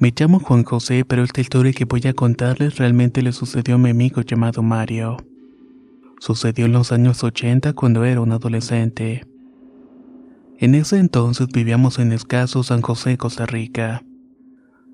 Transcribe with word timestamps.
Me 0.00 0.14
llamo 0.16 0.38
Juan 0.38 0.62
José, 0.62 1.04
pero 1.04 1.24
esta 1.24 1.40
historia 1.40 1.72
que 1.72 1.84
voy 1.84 2.02
a 2.06 2.14
contarles 2.14 2.76
realmente 2.76 3.20
le 3.20 3.32
sucedió 3.32 3.74
a 3.74 3.78
mi 3.78 3.90
amigo 3.90 4.22
llamado 4.22 4.62
Mario. 4.62 5.16
Sucedió 6.20 6.66
en 6.66 6.72
los 6.72 6.92
años 6.92 7.24
80 7.24 7.72
cuando 7.72 8.04
era 8.04 8.20
un 8.20 8.30
adolescente. 8.30 9.26
En 10.58 10.76
ese 10.76 10.98
entonces 10.98 11.48
vivíamos 11.48 11.98
en 11.98 12.12
escaso 12.12 12.62
San 12.62 12.80
José, 12.80 13.18
Costa 13.18 13.44
Rica. 13.44 14.04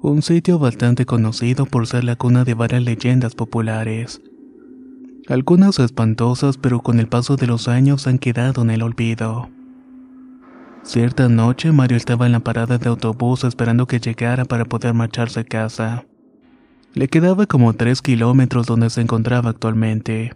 Un 0.01 0.23
sitio 0.23 0.59
bastante 0.59 1.05
conocido 1.05 1.67
por 1.67 1.87
ser 1.87 2.05
la 2.05 2.17
cuna 2.17 2.45
de 2.45 2.55
varias 2.55 2.83
leyendas 2.83 3.35
populares. 3.35 4.23
Algunas 5.29 5.79
espantosas, 5.81 6.57
pero 6.57 6.81
con 6.81 6.99
el 6.99 7.09
paso 7.09 7.37
de 7.37 7.47
los 7.47 7.69
años 7.69 8.07
han 8.07 8.19
quedado 8.19 8.63
en 8.63 8.71
el 8.71 8.81
olvido. 8.81 9.51
Cierta 10.85 11.31
noche 11.31 11.73
Mario 11.73 11.97
estaba 11.97 12.27
en 12.27 12.33
la 12.33 12.41
parada 12.41 12.77
de 12.77 12.91
autobús 12.91 13.43
esperando 13.45 13.87
que 13.87 14.01
llegara 14.01 14.45
para 14.45 14.67
poder 14.67 14.93
marcharse 14.93 15.41
a 15.41 15.45
casa. 15.45 16.05
Le 16.93 17.09
quedaba 17.09 17.47
como 17.47 17.73
tres 17.73 18.03
kilómetros 18.03 18.67
donde 18.67 18.91
se 18.91 19.01
encontraba 19.01 19.49
actualmente. 19.49 20.35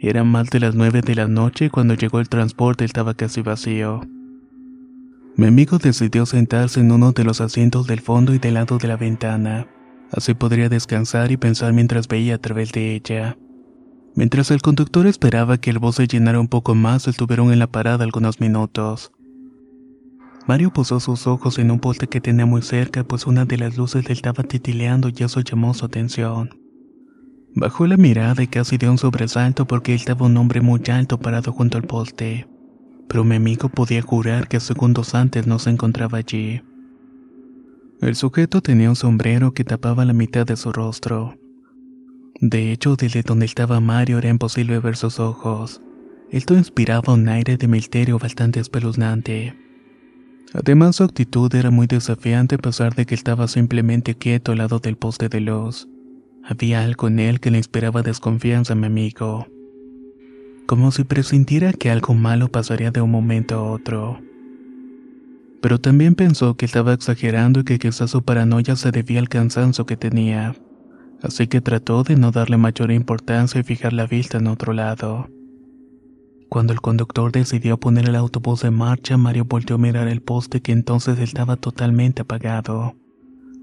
Eran 0.00 0.26
más 0.26 0.50
de 0.50 0.58
las 0.58 0.74
nueve 0.74 1.00
de 1.00 1.14
la 1.14 1.28
noche 1.28 1.70
cuando 1.70 1.94
llegó 1.94 2.18
el 2.18 2.28
transporte 2.28 2.82
y 2.82 2.86
estaba 2.86 3.14
casi 3.14 3.40
vacío. 3.40 4.00
Mi 5.36 5.46
amigo 5.46 5.78
decidió 5.78 6.26
sentarse 6.26 6.80
en 6.80 6.90
uno 6.90 7.12
de 7.12 7.22
los 7.22 7.40
asientos 7.40 7.86
del 7.86 8.00
fondo 8.00 8.34
y 8.34 8.38
del 8.38 8.54
lado 8.54 8.78
de 8.78 8.88
la 8.88 8.96
ventana. 8.96 9.68
Así 10.10 10.34
podría 10.34 10.68
descansar 10.68 11.30
y 11.30 11.36
pensar 11.36 11.72
mientras 11.72 12.08
veía 12.08 12.34
a 12.34 12.38
través 12.38 12.72
de 12.72 12.96
ella. 12.96 13.38
Mientras 14.16 14.50
el 14.50 14.60
conductor 14.60 15.06
esperaba 15.06 15.58
que 15.58 15.70
el 15.70 15.78
bus 15.78 15.96
se 15.96 16.08
llenara 16.08 16.40
un 16.40 16.48
poco 16.48 16.74
más, 16.74 17.06
estuvieron 17.06 17.52
en 17.52 17.60
la 17.60 17.68
parada 17.68 18.02
algunos 18.02 18.40
minutos. 18.40 19.12
Mario 20.46 20.72
posó 20.72 20.98
sus 20.98 21.26
ojos 21.26 21.58
en 21.58 21.70
un 21.70 21.78
poste 21.78 22.08
que 22.08 22.20
tenía 22.20 22.46
muy 22.46 22.62
cerca, 22.62 23.04
pues 23.04 23.26
una 23.26 23.44
de 23.44 23.58
las 23.58 23.76
luces 23.76 24.08
estaba 24.10 24.42
titileando 24.42 25.08
y 25.08 25.22
eso 25.22 25.40
llamó 25.40 25.72
su 25.74 25.84
atención. 25.84 26.50
Bajó 27.54 27.86
la 27.86 27.96
mirada 27.96 28.42
y 28.42 28.46
casi 28.46 28.78
dio 28.78 28.90
un 28.90 28.98
sobresalto 28.98 29.66
porque 29.66 29.94
estaba 29.94 30.26
un 30.26 30.36
hombre 30.36 30.60
muy 30.60 30.80
alto 30.88 31.18
parado 31.18 31.52
junto 31.52 31.76
al 31.76 31.84
poste. 31.84 32.48
Pero 33.08 33.24
mi 33.24 33.36
amigo 33.36 33.68
podía 33.68 34.00
jurar 34.00 34.48
que 34.48 34.58
segundos 34.58 35.14
antes 35.14 35.46
no 35.46 35.58
se 35.58 35.70
encontraba 35.70 36.18
allí. 36.18 36.62
El 38.00 38.16
sujeto 38.16 38.62
tenía 38.62 38.88
un 38.88 38.96
sombrero 38.96 39.52
que 39.52 39.64
tapaba 39.64 40.04
la 40.04 40.14
mitad 40.14 40.46
de 40.46 40.56
su 40.56 40.72
rostro. 40.72 41.36
De 42.40 42.72
hecho, 42.72 42.96
desde 42.96 43.22
donde 43.22 43.46
estaba 43.46 43.78
Mario 43.80 44.18
era 44.18 44.30
imposible 44.30 44.80
ver 44.80 44.96
sus 44.96 45.20
ojos. 45.20 45.80
Esto 46.30 46.54
inspiraba 46.54 47.12
un 47.12 47.28
aire 47.28 47.58
de 47.58 47.68
misterio 47.68 48.18
bastante 48.18 48.58
espeluznante. 48.58 49.54
Además 50.54 50.96
su 50.96 51.04
actitud 51.04 51.54
era 51.54 51.70
muy 51.70 51.86
desafiante 51.86 52.56
a 52.56 52.58
pesar 52.58 52.94
de 52.94 53.06
que 53.06 53.14
estaba 53.14 53.48
simplemente 53.48 54.14
quieto 54.14 54.52
al 54.52 54.58
lado 54.58 54.80
del 54.80 54.96
poste 54.96 55.28
de 55.28 55.40
luz. 55.40 55.88
Había 56.44 56.82
algo 56.82 57.08
en 57.08 57.20
él 57.20 57.40
que 57.40 57.50
le 57.50 57.58
inspiraba 57.58 58.02
desconfianza 58.02 58.74
a 58.74 58.76
mi 58.76 58.86
amigo. 58.86 59.46
Como 60.66 60.90
si 60.90 61.04
presintiera 61.04 61.72
que 61.72 61.90
algo 61.90 62.14
malo 62.14 62.48
pasaría 62.48 62.90
de 62.90 63.00
un 63.00 63.10
momento 63.10 63.54
a 63.54 63.62
otro. 63.62 64.20
Pero 65.62 65.80
también 65.80 66.14
pensó 66.16 66.56
que 66.56 66.66
estaba 66.66 66.92
exagerando 66.92 67.60
y 67.60 67.64
que 67.64 67.78
quizás 67.78 68.10
su 68.10 68.22
paranoia 68.22 68.76
se 68.76 68.90
debía 68.90 69.20
al 69.20 69.28
cansancio 69.28 69.86
que 69.86 69.96
tenía. 69.96 70.54
Así 71.22 71.46
que 71.46 71.60
trató 71.60 72.02
de 72.02 72.16
no 72.16 72.32
darle 72.32 72.56
mayor 72.56 72.90
importancia 72.90 73.60
y 73.60 73.64
fijar 73.64 73.92
la 73.92 74.06
vista 74.06 74.38
en 74.38 74.48
otro 74.48 74.72
lado. 74.72 75.28
Cuando 76.52 76.74
el 76.74 76.82
conductor 76.82 77.32
decidió 77.32 77.80
poner 77.80 78.10
el 78.10 78.14
autobús 78.14 78.62
en 78.64 78.74
marcha, 78.74 79.16
Mario 79.16 79.46
volteó 79.46 79.76
a 79.76 79.78
mirar 79.78 80.06
el 80.08 80.20
poste 80.20 80.60
que 80.60 80.72
entonces 80.72 81.18
estaba 81.18 81.56
totalmente 81.56 82.20
apagado, 82.20 82.94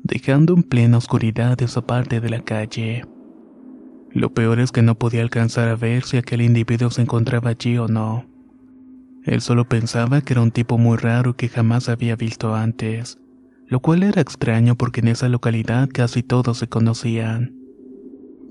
dejando 0.01 0.55
en 0.55 0.63
plena 0.63 0.97
oscuridad 0.97 1.61
esa 1.61 1.85
parte 1.85 2.19
de 2.19 2.31
la 2.31 2.41
calle. 2.41 3.05
Lo 4.09 4.33
peor 4.33 4.59
es 4.59 4.71
que 4.71 4.81
no 4.81 4.95
podía 4.95 5.21
alcanzar 5.21 5.69
a 5.69 5.75
ver 5.75 6.01
si 6.03 6.17
aquel 6.17 6.41
individuo 6.41 6.89
se 6.89 7.03
encontraba 7.03 7.51
allí 7.51 7.77
o 7.77 7.87
no. 7.87 8.25
Él 9.23 9.41
solo 9.41 9.69
pensaba 9.69 10.21
que 10.21 10.33
era 10.33 10.41
un 10.41 10.49
tipo 10.49 10.79
muy 10.79 10.97
raro 10.97 11.35
que 11.35 11.47
jamás 11.47 11.89
había 11.89 12.15
visto 12.15 12.55
antes, 12.55 13.19
lo 13.67 13.81
cual 13.81 14.01
era 14.01 14.19
extraño 14.19 14.73
porque 14.75 15.01
en 15.01 15.09
esa 15.09 15.29
localidad 15.29 15.89
casi 15.93 16.23
todos 16.23 16.57
se 16.57 16.67
conocían. 16.67 17.58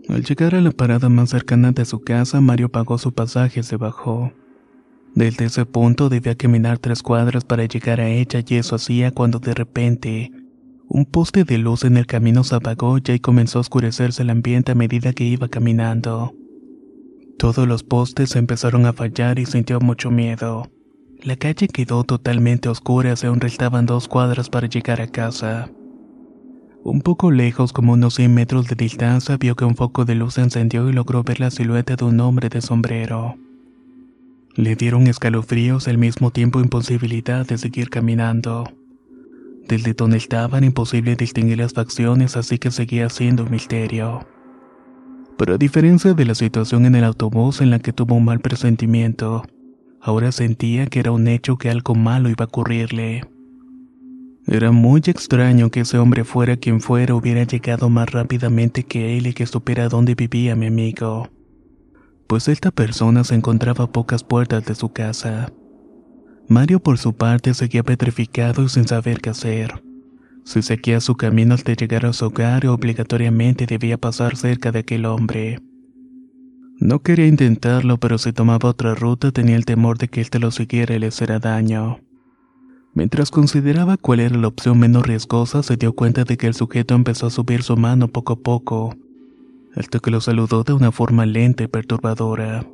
Al 0.08 0.24
llegar 0.24 0.54
a 0.54 0.60
la 0.60 0.70
parada 0.70 1.08
más 1.08 1.30
cercana 1.30 1.72
de 1.72 1.84
su 1.84 2.00
casa, 2.00 2.40
Mario 2.40 2.70
pagó 2.70 2.96
su 2.96 3.12
pasaje 3.12 3.60
y 3.60 3.62
se 3.62 3.76
bajó. 3.76 4.32
Desde 5.14 5.46
ese 5.46 5.66
punto 5.66 6.08
debía 6.08 6.34
caminar 6.34 6.78
tres 6.78 7.02
cuadras 7.02 7.44
para 7.44 7.64
llegar 7.66 8.00
a 8.00 8.08
ella 8.08 8.42
y 8.46 8.54
eso 8.54 8.76
hacía 8.76 9.10
cuando 9.10 9.38
de 9.38 9.52
repente 9.52 10.32
un 10.88 11.04
poste 11.04 11.44
de 11.44 11.58
luz 11.58 11.84
en 11.84 11.98
el 11.98 12.06
camino 12.06 12.44
se 12.44 12.54
apagó 12.54 12.96
y 12.98 13.18
comenzó 13.18 13.58
a 13.58 13.60
oscurecerse 13.60 14.22
el 14.22 14.30
ambiente 14.30 14.72
a 14.72 14.74
medida 14.74 15.12
que 15.12 15.24
iba 15.24 15.48
caminando. 15.48 16.34
Todos 17.38 17.68
los 17.68 17.82
postes 17.82 18.34
empezaron 18.36 18.86
a 18.86 18.94
fallar 18.94 19.38
y 19.38 19.44
sintió 19.44 19.80
mucho 19.80 20.10
miedo. 20.10 20.70
La 21.22 21.36
calle 21.36 21.68
quedó 21.68 22.04
totalmente 22.04 22.70
oscura 22.70 23.12
y 23.20 23.26
aún 23.26 23.40
restaban 23.40 23.84
dos 23.84 24.08
cuadras 24.08 24.48
para 24.48 24.68
llegar 24.68 25.02
a 25.02 25.08
casa. 25.08 25.70
Un 26.84 27.00
poco 27.02 27.30
lejos, 27.30 27.72
como 27.72 27.94
unos 27.94 28.14
100 28.14 28.32
metros 28.32 28.68
de 28.68 28.76
distancia, 28.76 29.36
vio 29.36 29.56
que 29.56 29.64
un 29.64 29.74
foco 29.74 30.04
de 30.04 30.14
luz 30.14 30.34
se 30.34 30.42
encendió 30.42 30.88
y 30.88 30.92
logró 30.92 31.22
ver 31.24 31.40
la 31.40 31.50
silueta 31.50 31.96
de 31.96 32.04
un 32.04 32.20
hombre 32.20 32.48
de 32.48 32.60
sombrero. 32.60 33.36
Le 34.54 34.74
dieron 34.76 35.06
escalofríos 35.06 35.88
al 35.88 35.98
mismo 35.98 36.30
tiempo 36.30 36.60
imposibilidad 36.60 37.46
de 37.46 37.58
seguir 37.58 37.90
caminando. 37.90 38.64
Desde 39.68 39.92
donde 39.92 40.16
estaba 40.16 40.58
era 40.58 40.66
imposible 40.66 41.14
distinguir 41.14 41.58
las 41.58 41.74
facciones, 41.74 42.36
así 42.36 42.58
que 42.58 42.70
seguía 42.70 43.08
siendo 43.10 43.44
un 43.44 43.50
misterio. 43.50 44.26
Pero 45.36 45.54
a 45.54 45.58
diferencia 45.58 46.14
de 46.14 46.24
la 46.24 46.34
situación 46.34 46.86
en 46.86 46.94
el 46.94 47.04
autobús 47.04 47.60
en 47.60 47.70
la 47.70 47.78
que 47.80 47.92
tuvo 47.92 48.14
un 48.14 48.24
mal 48.24 48.40
presentimiento, 48.40 49.44
ahora 50.00 50.32
sentía 50.32 50.86
que 50.86 51.00
era 51.00 51.12
un 51.12 51.28
hecho 51.28 51.58
que 51.58 51.70
algo 51.70 51.94
malo 51.94 52.28
iba 52.28 52.44
a 52.44 52.48
ocurrirle. 52.48 53.22
Era 54.50 54.72
muy 54.72 55.02
extraño 55.04 55.70
que 55.70 55.80
ese 55.80 55.98
hombre 55.98 56.24
fuera 56.24 56.56
quien 56.56 56.80
fuera 56.80 57.14
hubiera 57.14 57.44
llegado 57.44 57.90
más 57.90 58.10
rápidamente 58.10 58.82
que 58.82 59.18
él 59.18 59.26
y 59.26 59.34
que 59.34 59.44
supiera 59.44 59.90
dónde 59.90 60.14
vivía 60.14 60.56
mi 60.56 60.66
amigo. 60.66 61.28
Pues 62.26 62.48
esta 62.48 62.70
persona 62.70 63.24
se 63.24 63.34
encontraba 63.34 63.84
a 63.84 63.92
pocas 63.92 64.24
puertas 64.24 64.64
de 64.64 64.74
su 64.74 64.88
casa. 64.88 65.52
Mario 66.48 66.80
por 66.80 66.96
su 66.96 67.14
parte 67.14 67.52
seguía 67.52 67.82
petrificado 67.82 68.64
y 68.64 68.70
sin 68.70 68.88
saber 68.88 69.20
qué 69.20 69.30
hacer. 69.30 69.82
Si 70.46 70.62
seguía 70.62 71.00
su 71.00 71.14
camino 71.14 71.54
hasta 71.54 71.74
llegar 71.74 72.06
a 72.06 72.14
su 72.14 72.24
hogar, 72.24 72.66
obligatoriamente 72.68 73.66
debía 73.66 73.98
pasar 73.98 74.34
cerca 74.36 74.72
de 74.72 74.78
aquel 74.78 75.04
hombre. 75.04 75.58
No 76.80 77.00
quería 77.00 77.26
intentarlo, 77.26 77.98
pero 77.98 78.16
si 78.16 78.32
tomaba 78.32 78.70
otra 78.70 78.94
ruta 78.94 79.30
tenía 79.30 79.56
el 79.56 79.66
temor 79.66 79.98
de 79.98 80.08
que 80.08 80.22
él 80.22 80.30
te 80.30 80.38
lo 80.38 80.50
siguiera 80.50 80.94
y 80.94 81.00
le 81.00 81.08
hiciera 81.08 81.38
daño. 81.38 82.00
Mientras 82.94 83.30
consideraba 83.30 83.96
cuál 83.96 84.20
era 84.20 84.36
la 84.36 84.48
opción 84.48 84.78
menos 84.78 85.06
riesgosa, 85.06 85.62
se 85.62 85.76
dio 85.76 85.92
cuenta 85.92 86.24
de 86.24 86.36
que 86.36 86.46
el 86.46 86.54
sujeto 86.54 86.94
empezó 86.94 87.26
a 87.26 87.30
subir 87.30 87.62
su 87.62 87.76
mano 87.76 88.08
poco 88.08 88.32
a 88.32 88.36
poco, 88.36 88.96
hasta 89.74 90.00
que 90.00 90.10
lo 90.10 90.20
saludó 90.20 90.64
de 90.64 90.72
una 90.72 90.90
forma 90.90 91.26
lenta 91.26 91.62
y 91.62 91.68
perturbadora. 91.68 92.66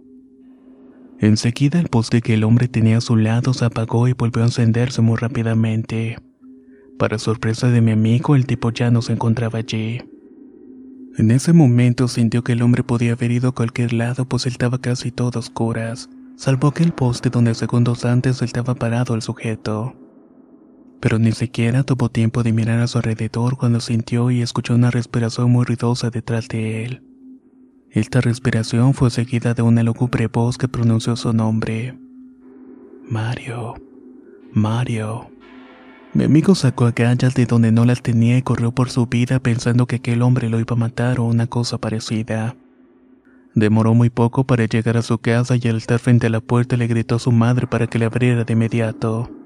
Enseguida 1.19 1.78
el 1.78 1.88
poste 1.88 2.22
que 2.22 2.34
el 2.34 2.44
hombre 2.44 2.69
tenía 2.69 2.99
a 2.99 3.00
su 3.00 3.16
lado 3.16 3.55
se 3.55 3.64
apagó 3.64 4.08
y 4.08 4.12
volvió 4.12 4.43
a 4.43 4.46
encenderse 4.46 5.00
muy 5.00 5.16
rápidamente. 5.16 6.19
Para 6.99 7.19
sorpresa 7.19 7.70
de 7.70 7.81
mi 7.81 7.93
amigo, 7.93 8.37
el 8.37 8.46
tipo 8.46 8.70
ya 8.70 8.90
no 8.90 9.02
se 9.02 9.12
encontraba 9.12 9.58
allí. 9.58 10.00
En 11.16 11.31
ese 11.31 11.52
momento 11.52 12.08
sintió 12.08 12.43
que 12.43 12.52
el 12.52 12.62
hombre 12.62 12.82
podía 12.82 13.12
haber 13.12 13.31
ido 13.31 13.50
a 13.50 13.55
cualquier 13.55 13.93
lado 13.93 14.25
pues 14.25 14.46
estaba 14.46 14.81
casi 14.81 15.12
todo 15.12 15.38
a 15.38 15.40
oscuras, 15.40 16.08
salvo 16.37 16.69
aquel 16.69 16.93
poste 16.93 17.31
donde 17.31 17.55
segundos 17.55 18.05
antes 18.05 18.43
estaba 18.43 18.75
parado 18.75 19.14
el 19.14 19.22
sujeto. 19.22 19.94
Pero 21.04 21.18
ni 21.18 21.32
siquiera 21.32 21.82
tuvo 21.82 22.08
tiempo 22.08 22.42
de 22.42 22.54
mirar 22.54 22.80
a 22.80 22.86
su 22.86 22.96
alrededor 22.96 23.58
cuando 23.58 23.80
sintió 23.80 24.30
y 24.30 24.40
escuchó 24.40 24.74
una 24.74 24.90
respiración 24.90 25.50
muy 25.50 25.66
ruidosa 25.66 26.08
detrás 26.08 26.48
de 26.48 26.82
él. 26.86 27.02
Esta 27.90 28.22
respiración 28.22 28.94
fue 28.94 29.10
seguida 29.10 29.52
de 29.52 29.60
una 29.60 29.82
lúgubre 29.82 30.28
voz 30.28 30.56
que 30.56 30.66
pronunció 30.66 31.14
su 31.16 31.34
nombre. 31.34 31.98
Mario. 33.06 33.74
Mario. 34.54 35.30
Mi 36.14 36.24
amigo 36.24 36.54
sacó 36.54 36.86
agallas 36.86 37.34
de 37.34 37.44
donde 37.44 37.70
no 37.70 37.84
las 37.84 38.00
tenía 38.00 38.38
y 38.38 38.42
corrió 38.42 38.72
por 38.72 38.88
su 38.88 39.04
vida 39.04 39.40
pensando 39.40 39.86
que 39.86 39.96
aquel 39.96 40.22
hombre 40.22 40.48
lo 40.48 40.58
iba 40.58 40.72
a 40.72 40.76
matar 40.76 41.20
o 41.20 41.24
una 41.24 41.46
cosa 41.46 41.76
parecida. 41.76 42.56
Demoró 43.54 43.92
muy 43.92 44.08
poco 44.08 44.44
para 44.44 44.64
llegar 44.64 44.96
a 44.96 45.02
su 45.02 45.18
casa 45.18 45.56
y 45.60 45.68
al 45.68 45.76
estar 45.76 45.98
frente 45.98 46.28
a 46.28 46.30
la 46.30 46.40
puerta 46.40 46.78
le 46.78 46.86
gritó 46.86 47.16
a 47.16 47.18
su 47.18 47.30
madre 47.30 47.66
para 47.66 47.88
que 47.88 47.98
le 47.98 48.06
abriera 48.06 48.44
de 48.44 48.54
inmediato. 48.54 49.44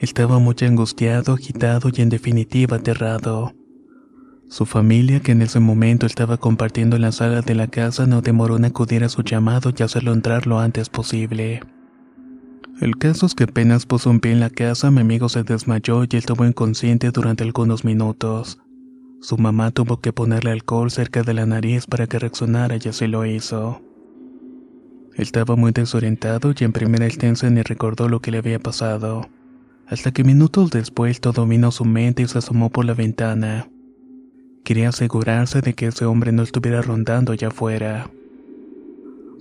Estaba 0.00 0.38
muy 0.38 0.54
angustiado, 0.60 1.34
agitado 1.34 1.90
y 1.92 2.02
en 2.02 2.08
definitiva 2.08 2.76
aterrado. 2.76 3.52
Su 4.48 4.64
familia, 4.64 5.20
que 5.20 5.32
en 5.32 5.42
ese 5.42 5.58
momento 5.58 6.06
estaba 6.06 6.36
compartiendo 6.36 6.98
la 6.98 7.10
sala 7.10 7.42
de 7.42 7.56
la 7.56 7.66
casa, 7.66 8.06
no 8.06 8.22
demoró 8.22 8.56
en 8.56 8.64
acudir 8.64 9.02
a 9.02 9.08
su 9.08 9.22
llamado 9.22 9.72
y 9.76 9.82
hacerlo 9.82 10.12
entrar 10.12 10.46
lo 10.46 10.60
antes 10.60 10.88
posible. 10.88 11.62
El 12.80 12.96
caso 12.96 13.26
es 13.26 13.34
que 13.34 13.44
apenas 13.44 13.86
puso 13.86 14.08
un 14.08 14.20
pie 14.20 14.30
en 14.30 14.38
la 14.38 14.50
casa, 14.50 14.92
mi 14.92 15.00
amigo 15.00 15.28
se 15.28 15.42
desmayó 15.42 16.04
y 16.04 16.16
estuvo 16.16 16.46
inconsciente 16.46 17.10
durante 17.10 17.42
algunos 17.42 17.84
minutos. 17.84 18.60
Su 19.20 19.36
mamá 19.36 19.72
tuvo 19.72 20.00
que 20.00 20.12
ponerle 20.12 20.52
alcohol 20.52 20.92
cerca 20.92 21.24
de 21.24 21.34
la 21.34 21.44
nariz 21.44 21.86
para 21.86 22.06
que 22.06 22.20
reaccionara 22.20 22.76
y 22.76 22.88
así 22.88 23.08
lo 23.08 23.26
hizo. 23.26 23.82
Estaba 25.16 25.56
muy 25.56 25.72
desorientado 25.72 26.54
y 26.56 26.62
en 26.62 26.72
primera 26.72 27.06
instancia 27.06 27.50
ni 27.50 27.62
recordó 27.62 28.08
lo 28.08 28.20
que 28.20 28.30
le 28.30 28.38
había 28.38 28.60
pasado, 28.60 29.28
hasta 29.88 30.12
que 30.12 30.22
minutos 30.22 30.70
después 30.70 31.20
todo 31.20 31.46
vino 31.46 31.68
a 31.68 31.72
su 31.72 31.84
mente 31.84 32.22
y 32.22 32.28
se 32.28 32.38
asomó 32.38 32.70
por 32.70 32.84
la 32.84 32.94
ventana. 32.94 33.68
Quería 34.64 34.90
asegurarse 34.90 35.62
de 35.62 35.74
que 35.74 35.86
ese 35.86 36.04
hombre 36.04 36.30
no 36.30 36.42
estuviera 36.42 36.82
rondando 36.82 37.32
allá 37.32 37.48
afuera. 37.48 38.10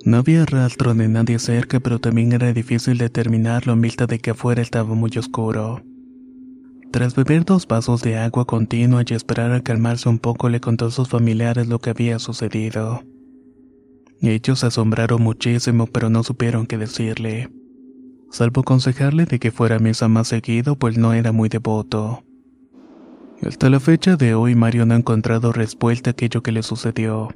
No 0.05 0.17
había 0.17 0.45
rastro 0.45 0.93
de 0.93 1.09
nadie 1.09 1.37
cerca, 1.37 1.81
pero 1.81 1.99
también 1.99 2.31
era 2.31 2.53
difícil 2.53 2.97
determinarlo 2.97 3.73
en 3.73 3.81
vista 3.81 4.07
de 4.07 4.19
que 4.19 4.31
afuera 4.31 4.61
estaba 4.61 4.95
muy 4.95 5.11
oscuro. 5.17 5.83
Tras 6.91 7.13
beber 7.13 7.43
dos 7.43 7.67
vasos 7.67 8.01
de 8.01 8.17
agua 8.17 8.45
continua 8.45 9.03
y 9.05 9.13
esperar 9.13 9.51
a 9.51 9.61
calmarse 9.61 10.07
un 10.07 10.19
poco, 10.19 10.47
le 10.47 10.61
contó 10.61 10.85
a 10.85 10.91
sus 10.91 11.09
familiares 11.09 11.67
lo 11.67 11.79
que 11.79 11.89
había 11.89 12.19
sucedido. 12.19 13.03
Ellos 14.21 14.59
se 14.59 14.67
asombraron 14.67 15.21
muchísimo, 15.21 15.87
pero 15.87 16.09
no 16.09 16.23
supieron 16.23 16.65
qué 16.65 16.77
decirle. 16.77 17.49
Salvo 18.29 18.61
aconsejarle 18.61 19.25
de 19.25 19.39
que 19.39 19.51
fuera 19.51 19.77
a 19.77 19.79
misa 19.79 20.07
más 20.07 20.27
seguido, 20.27 20.75
pues 20.75 20.97
no 20.97 21.13
era 21.13 21.31
muy 21.31 21.49
devoto. 21.49 22.23
Hasta 23.41 23.69
la 23.69 23.79
fecha 23.79 24.15
de 24.15 24.33
hoy, 24.33 24.55
Mario 24.55 24.85
no 24.85 24.93
ha 24.93 24.97
encontrado 24.97 25.51
respuesta 25.51 26.09
a 26.09 26.11
aquello 26.11 26.41
que 26.41 26.51
le 26.51 26.63
sucedió 26.63 27.29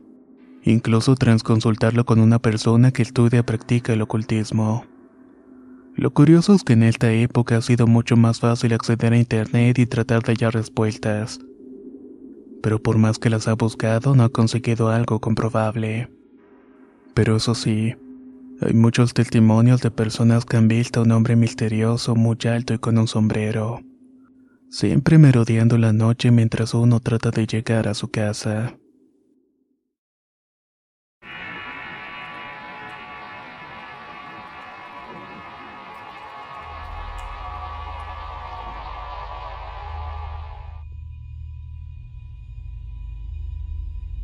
incluso 0.64 1.16
tras 1.16 1.44
consultarlo 1.44 2.06
con 2.06 2.20
una 2.20 2.40
persona 2.40 2.92
que 2.92 3.02
estudia 3.02 3.44
practica 3.44 3.94
el 3.94 4.02
ocultismo. 4.02 4.86
Lo 5.96 6.12
curioso 6.14 6.54
es 6.54 6.64
que 6.64 6.74
en 6.74 6.84
esta 6.84 7.12
época 7.12 7.58
ha 7.58 7.62
sido 7.62 7.88
mucho 7.88 8.16
más 8.16 8.40
fácil 8.40 8.74
acceder 8.74 9.14
a 9.14 9.18
Internet 9.18 9.80
y 9.80 9.86
tratar 9.86 10.24
de 10.24 10.34
hallar 10.34 10.54
respuestas. 10.54 11.40
Pero 12.62 12.82
por 12.82 12.98
más 12.98 13.20
que 13.20 13.30
las 13.30 13.48
ha 13.48 13.54
buscado, 13.54 14.16
no 14.16 14.24
ha 14.24 14.30
conseguido 14.30 14.90
algo 14.90 15.20
comprobable. 15.20 16.10
Pero 17.14 17.36
eso 17.36 17.56
sí, 17.56 17.96
hay 18.62 18.74
muchos 18.74 19.14
testimonios 19.16 19.82
de 19.82 19.90
personas 19.90 20.46
que 20.46 20.56
han 20.56 20.68
visto 20.68 21.00
a 21.00 21.04
un 21.04 21.12
hombre 21.12 21.36
misterioso 21.36 22.16
muy 22.16 22.38
alto 22.46 22.76
y 22.76 22.78
con 22.78 22.98
un 23.00 23.08
sombrero, 23.08 23.82
siempre 24.70 25.18
merodeando 25.18 25.80
la 25.80 25.94
noche 25.94 26.30
mientras 26.30 26.76
uno 26.76 27.00
trata 27.00 27.32
de 27.32 27.48
llegar 27.48 27.88
a 27.88 27.96
su 27.96 28.12
casa. 28.12 28.76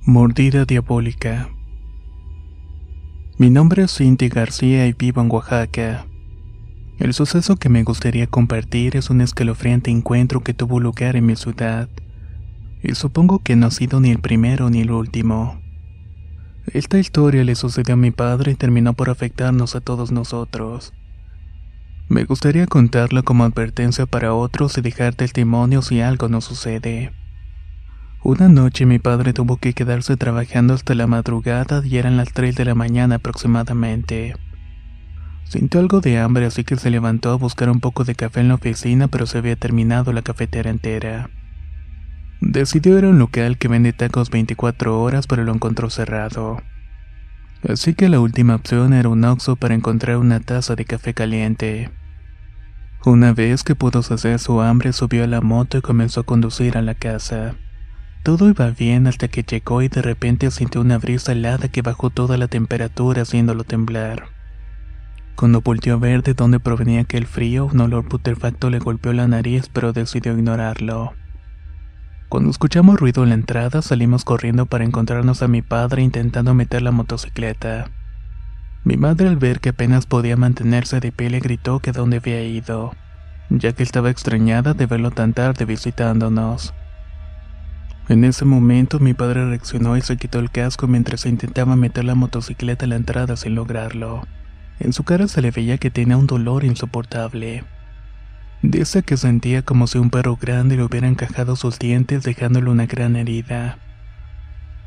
Mordida 0.05 0.63
diabólica. 0.63 1.56
Mi 3.39 3.51
nombre 3.51 3.83
es 3.83 3.95
Cindy 3.95 4.29
García 4.29 4.87
y 4.87 4.93
vivo 4.93 5.21
en 5.21 5.31
Oaxaca. 5.31 6.07
El 6.97 7.13
suceso 7.13 7.55
que 7.55 7.69
me 7.69 7.83
gustaría 7.83 8.25
compartir 8.25 8.97
es 8.97 9.11
un 9.11 9.21
escalofriante 9.21 9.91
encuentro 9.91 10.41
que 10.41 10.55
tuvo 10.55 10.79
lugar 10.79 11.15
en 11.15 11.27
mi 11.27 11.35
ciudad. 11.35 11.87
Y 12.81 12.95
supongo 12.95 13.37
que 13.43 13.55
no 13.55 13.67
ha 13.67 13.71
sido 13.71 13.99
ni 13.99 14.09
el 14.09 14.17
primero 14.17 14.71
ni 14.71 14.81
el 14.81 14.89
último. 14.89 15.61
Esta 16.73 16.97
historia 16.97 17.43
le 17.43 17.53
sucedió 17.53 17.93
a 17.93 17.97
mi 17.97 18.09
padre 18.09 18.53
y 18.53 18.55
terminó 18.55 18.93
por 18.93 19.11
afectarnos 19.11 19.75
a 19.75 19.81
todos 19.81 20.11
nosotros. 20.11 20.95
Me 22.09 22.23
gustaría 22.23 22.65
contarla 22.65 23.21
como 23.21 23.43
advertencia 23.43 24.07
para 24.07 24.33
otros 24.33 24.79
y 24.79 24.81
dejar 24.81 25.13
testimonio 25.13 25.83
si 25.83 26.01
algo 26.01 26.27
nos 26.27 26.45
sucede. 26.45 27.13
Una 28.23 28.49
noche 28.49 28.85
mi 28.85 28.97
padre 28.99 29.31
tuvo 29.31 29.57
que 29.57 29.73
quedarse 29.73 30.17
trabajando 30.17 30.73
hasta 30.73 30.95
la 30.95 31.07
madrugada 31.07 31.81
y 31.85 31.97
eran 31.97 32.17
las 32.17 32.33
3 32.33 32.55
de 32.55 32.65
la 32.65 32.75
mañana 32.75 33.15
aproximadamente. 33.15 34.35
Sintió 35.43 35.79
algo 35.79 36.01
de 36.01 36.17
hambre 36.17 36.45
así 36.45 36.63
que 36.63 36.75
se 36.75 36.89
levantó 36.89 37.31
a 37.31 37.35
buscar 37.35 37.69
un 37.69 37.79
poco 37.79 38.03
de 38.03 38.15
café 38.15 38.41
en 38.41 38.49
la 38.49 38.55
oficina 38.55 39.07
pero 39.07 39.27
se 39.27 39.37
había 39.37 39.55
terminado 39.55 40.11
la 40.13 40.23
cafetera 40.23 40.69
entera. 40.69 41.29
Decidió 42.41 42.97
ir 42.97 43.05
a 43.05 43.09
un 43.09 43.19
local 43.19 43.57
que 43.57 43.67
vende 43.67 43.93
tacos 43.93 44.29
24 44.31 44.99
horas 44.99 45.27
pero 45.27 45.43
lo 45.43 45.53
encontró 45.53 45.89
cerrado. 45.89 46.57
Así 47.67 47.93
que 47.93 48.09
la 48.09 48.19
última 48.19 48.55
opción 48.55 48.93
era 48.93 49.09
un 49.09 49.23
oxo 49.23 49.55
para 49.55 49.75
encontrar 49.75 50.17
una 50.17 50.39
taza 50.39 50.75
de 50.75 50.85
café 50.85 51.13
caliente. 51.13 51.91
Una 53.05 53.31
vez 53.31 53.63
que 53.63 53.75
pudo 53.75 54.01
saciar 54.01 54.39
su 54.39 54.59
hambre 54.59 54.91
subió 54.91 55.23
a 55.23 55.27
la 55.27 55.41
moto 55.41 55.77
y 55.77 55.81
comenzó 55.81 56.21
a 56.21 56.25
conducir 56.25 56.77
a 56.77 56.81
la 56.81 56.95
casa. 56.95 57.55
Todo 58.27 58.49
iba 58.49 58.69
bien 58.71 59.07
hasta 59.07 59.29
que 59.29 59.43
llegó 59.43 59.81
y 59.81 59.87
de 59.87 60.01
repente 60.01 60.51
sintió 60.51 60.81
una 60.81 60.97
brisa 60.97 61.31
helada 61.31 61.69
que 61.69 61.81
bajó 61.81 62.09
toda 62.09 62.35
la 62.35 62.49
temperatura 62.49 63.21
haciéndolo 63.21 63.63
temblar. 63.63 64.25
Cuando 65.37 65.61
volteó 65.61 65.93
a 65.93 65.97
ver 65.97 66.23
de 66.23 66.33
dónde 66.33 66.59
provenía 66.59 66.99
aquel 66.99 67.25
frío, 67.25 67.69
un 67.71 67.79
olor 67.79 68.05
putrefacto 68.09 68.69
le 68.69 68.79
golpeó 68.79 69.13
la 69.13 69.29
nariz 69.29 69.69
pero 69.71 69.93
decidió 69.93 70.33
ignorarlo. 70.33 71.13
Cuando 72.27 72.49
escuchamos 72.49 72.99
ruido 72.99 73.23
en 73.23 73.29
la 73.29 73.35
entrada, 73.35 73.81
salimos 73.81 74.25
corriendo 74.25 74.65
para 74.65 74.83
encontrarnos 74.83 75.41
a 75.41 75.47
mi 75.47 75.61
padre 75.61 76.01
intentando 76.01 76.53
meter 76.53 76.81
la 76.81 76.91
motocicleta. 76.91 77.91
Mi 78.83 78.97
madre 78.97 79.29
al 79.29 79.37
ver 79.37 79.61
que 79.61 79.69
apenas 79.69 80.05
podía 80.05 80.35
mantenerse 80.35 80.99
de 80.99 81.13
pie 81.13 81.29
le 81.29 81.39
gritó 81.39 81.79
que 81.79 81.93
dónde 81.93 82.17
había 82.17 82.43
ido, 82.43 82.93
ya 83.49 83.71
que 83.71 83.83
estaba 83.83 84.09
extrañada 84.09 84.73
de 84.73 84.85
verlo 84.85 85.11
tan 85.11 85.31
tarde 85.31 85.63
visitándonos. 85.63 86.73
En 88.09 88.23
ese 88.23 88.45
momento 88.45 88.99
mi 88.99 89.13
padre 89.13 89.45
reaccionó 89.45 89.97
y 89.97 90.01
se 90.01 90.15
quitó 90.15 90.39
el 90.39 90.49
casco 90.49 90.87
mientras 90.87 91.25
intentaba 91.25 91.75
meter 91.75 92.05
la 92.05 92.15
motocicleta 92.15 92.85
a 92.85 92.87
la 92.87 92.95
entrada 92.95 93.35
sin 93.35 93.55
lograrlo. 93.55 94.25
En 94.79 94.93
su 94.93 95.03
cara 95.03 95.27
se 95.27 95.41
le 95.41 95.51
veía 95.51 95.77
que 95.77 95.91
tenía 95.91 96.15
un 96.15 96.27
dolor 96.27 96.63
insoportable. 96.63 97.65
Dice 98.61 99.03
que 99.03 99.17
sentía 99.17 99.61
como 99.61 99.87
si 99.87 99.97
un 99.97 100.09
perro 100.09 100.37
grande 100.37 100.77
le 100.77 100.83
hubiera 100.83 101.07
encajado 101.07 101.55
sus 101.55 101.79
dientes 101.79 102.23
dejándole 102.23 102.69
una 102.69 102.85
gran 102.85 103.15
herida. 103.15 103.77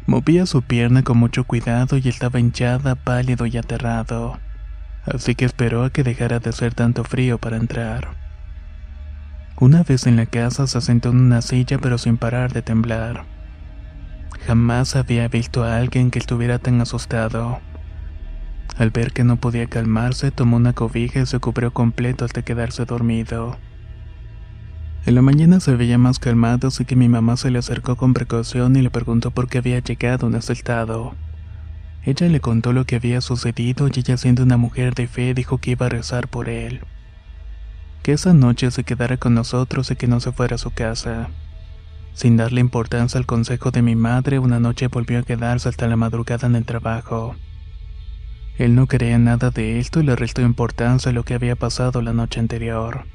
Movía 0.07 0.47
su 0.47 0.63
pierna 0.63 1.03
con 1.03 1.19
mucho 1.19 1.45
cuidado 1.45 1.99
y 1.99 2.09
estaba 2.09 2.41
hinchada, 2.41 2.95
pálido 2.95 3.47
y 3.47 3.59
aterrado. 3.59 4.39
Así 5.05 5.35
que 5.35 5.45
esperó 5.45 5.85
a 5.85 5.91
que 5.91 6.03
dejara 6.03 6.41
de 6.41 6.51
hacer 6.51 6.75
tanto 6.75 7.05
frío 7.05 7.39
para 7.39 7.59
entrar. 7.59 8.20
Una 9.61 9.83
vez 9.83 10.07
en 10.07 10.17
la 10.17 10.25
casa 10.25 10.67
se 10.67 10.81
sentó 10.81 11.11
en 11.11 11.21
una 11.21 11.43
silla 11.43 11.77
pero 11.77 11.99
sin 11.99 12.17
parar 12.17 12.55
de 12.55 12.63
temblar. 12.63 13.27
Jamás 14.47 14.97
había 14.97 15.29
visto 15.29 15.65
a 15.65 15.77
alguien 15.77 16.11
que 16.11 16.19
estuviera 16.19 16.59
tan 16.59 16.81
asustado. 16.81 17.61
Al 18.79 18.89
ver 18.89 19.13
que 19.13 19.23
no 19.23 19.37
podía 19.37 19.67
calmarse, 19.67 20.31
tomó 20.31 20.57
una 20.57 20.73
cobija 20.73 21.21
y 21.21 21.27
se 21.27 21.41
cubrió 21.41 21.75
completo 21.75 22.25
hasta 22.25 22.41
quedarse 22.41 22.87
dormido. 22.87 23.59
En 25.05 25.15
la 25.15 25.21
mañana 25.21 25.61
se 25.61 25.77
veía 25.77 25.99
más 25.99 26.19
calmado, 26.19 26.69
así 26.69 26.87
que 26.87 26.97
mi 26.97 27.11
mamá 27.11 27.37
se 27.37 27.51
le 27.51 27.59
acercó 27.59 27.97
con 27.97 28.15
precaución 28.15 28.77
y 28.77 28.81
le 28.81 28.89
preguntó 28.89 29.31
por 29.31 29.49
qué 29.49 29.59
había 29.59 29.81
llegado 29.81 30.29
en 30.29 30.37
ese 30.37 30.55
estado. 30.55 31.15
Ella 32.03 32.29
le 32.29 32.41
contó 32.41 32.73
lo 32.73 32.87
que 32.87 32.97
había 32.97 33.21
sucedido 33.21 33.89
y 33.89 33.99
ella 33.99 34.17
siendo 34.17 34.43
una 34.43 34.57
mujer 34.57 34.95
de 34.95 35.07
fe 35.07 35.35
dijo 35.35 35.59
que 35.59 35.73
iba 35.73 35.85
a 35.85 35.91
rezar 35.91 36.29
por 36.29 36.49
él. 36.49 36.81
Que 38.03 38.13
esa 38.13 38.33
noche 38.33 38.71
se 38.71 38.85
quedara 38.85 39.17
con 39.17 39.35
nosotros 39.35 39.91
y 39.91 39.97
que 39.97 40.07
no 40.07 40.21
se 40.21 40.33
fuera 40.33 40.55
a 40.55 40.59
su 40.59 40.71
casa. 40.71 41.29
Sin 42.15 42.37
darle 42.37 42.61
importancia 42.61 43.19
al 43.19 43.27
consejo 43.27 43.71
de 43.71 43.83
mi 43.83 43.97
madre, 43.97 44.39
una 44.39 44.59
noche 44.59 44.89
volvió 44.89 45.19
a 45.19 45.23
quedarse 45.23 45.69
hasta 45.69 45.87
la 45.87 45.97
madrugada 45.97 46.47
en 46.47 46.57
el 46.57 46.65
trabajo. 46.65 47.37
Él 48.59 48.75
no 48.75 48.87
creía 48.87 49.19
nada 49.19 49.51
de 49.51 49.79
esto 49.79 50.01
y 50.01 50.05
le 50.05 50.17
restó 50.17 50.43
importancia 50.43 51.11
a 51.11 51.15
lo 51.15 51.25
que 51.25 51.35
había 51.35 51.57
pasado 51.57 52.03
la 52.03 52.13
noche 52.13 52.41
anterior. 52.41 53.07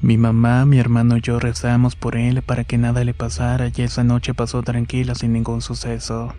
Mi 0.00 0.16
mamá, 0.16 0.64
mi 0.64 0.80
hermano 0.80 1.16
y 1.16 1.20
yo 1.20 1.38
rezamos 1.38 1.94
por 1.94 2.16
él 2.16 2.42
para 2.42 2.64
que 2.64 2.76
nada 2.76 3.04
le 3.04 3.14
pasara 3.14 3.70
y 3.72 3.82
esa 3.82 4.02
noche 4.02 4.34
pasó 4.34 4.62
tranquila 4.62 5.14
sin 5.14 5.32
ningún 5.32 5.62
suceso. 5.62 6.34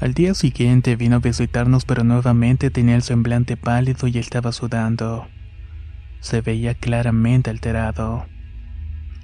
Al 0.00 0.12
día 0.12 0.34
siguiente 0.34 0.96
vino 0.96 1.16
a 1.16 1.20
visitarnos 1.20 1.86
pero 1.86 2.04
nuevamente 2.04 2.70
tenía 2.70 2.96
el 2.96 3.02
semblante 3.02 3.56
pálido 3.56 4.06
y 4.06 4.18
estaba 4.18 4.52
sudando. 4.52 5.26
Se 6.24 6.40
veía 6.40 6.74
claramente 6.74 7.50
alterado. 7.50 8.24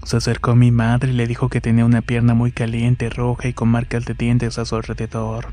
Se 0.05 0.19
acercó 0.19 0.51
a 0.51 0.55
mi 0.55 0.71
madre 0.71 1.13
y 1.13 1.15
le 1.15 1.27
dijo 1.27 1.49
que 1.49 1.61
tenía 1.61 1.85
una 1.85 2.03
pierna 2.03 2.35
muy 2.35 2.53
caliente, 2.53 3.09
roja 3.09 3.49
y 3.49 3.55
con 3.55 3.71
marcas 3.71 4.05
de 4.05 4.13
dientes 4.13 4.59
a 4.59 4.65
su 4.67 4.77
alrededor. 4.77 5.49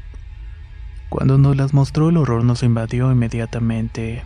Cuando 1.10 1.38
nos 1.38 1.56
las 1.56 1.74
mostró 1.74 2.10
el 2.10 2.18
horror 2.18 2.44
nos 2.44 2.64
invadió 2.64 3.12
inmediatamente. 3.12 4.24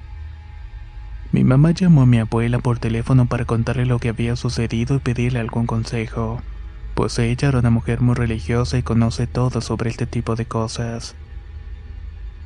Mi 1.32 1.44
mamá 1.44 1.72
llamó 1.72 2.02
a 2.02 2.06
mi 2.08 2.18
abuela 2.18 2.60
por 2.60 2.80
teléfono 2.80 3.28
para 3.28 3.46
contarle 3.46 3.86
lo 3.86 4.00
que 4.00 4.10
había 4.10 4.36
sucedido 4.36 4.96
y 4.96 5.00
pedirle 5.00 5.40
algún 5.40 5.68
consejo 5.68 6.42
pues 6.96 7.18
ella 7.20 7.48
era 7.48 7.60
una 7.60 7.70
mujer 7.70 8.02
muy 8.02 8.16
religiosa 8.16 8.78
y 8.78 8.84
conoce 8.84 9.26
todo 9.26 9.62
sobre 9.62 9.90
este 9.90 10.06
tipo 10.06 10.36
de 10.36 10.46
cosas. 10.46 11.16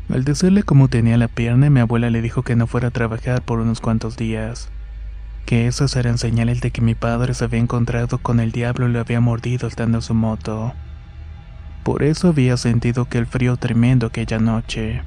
Al 0.10 0.24
decirle 0.24 0.64
cómo 0.64 0.88
tenía 0.88 1.18
la 1.18 1.28
pierna, 1.28 1.70
mi 1.70 1.80
abuela 1.80 2.10
le 2.10 2.22
dijo 2.22 2.44
que 2.44 2.56
no 2.56 2.68
fuera 2.68 2.90
a 2.90 2.92
trabajar 2.92 3.42
por 3.42 3.60
unos 3.60 3.82
cuantos 3.82 4.18
días, 4.18 4.70
que 5.46 5.68
esas 5.68 5.96
eran 5.96 6.20
señales 6.20 6.62
de 6.62 6.72
que 6.72 6.82
mi 6.82 6.94
padre 6.94 7.34
se 7.34 7.46
había 7.46 7.60
encontrado 7.60 8.20
con 8.20 8.40
el 8.40 8.52
diablo 8.52 8.88
y 8.88 8.92
lo 8.92 9.00
había 9.00 9.20
mordido 9.20 9.68
estando 9.68 9.98
en 9.98 10.02
su 10.04 10.14
moto. 10.14 10.74
Por 11.84 12.04
eso 12.04 12.30
había 12.30 12.58
sentido 12.58 13.06
que 13.06 13.18
el 13.18 13.26
frío 13.26 13.58
tremendo 13.58 14.08
aquella 14.08 14.40
noche. 14.40 15.02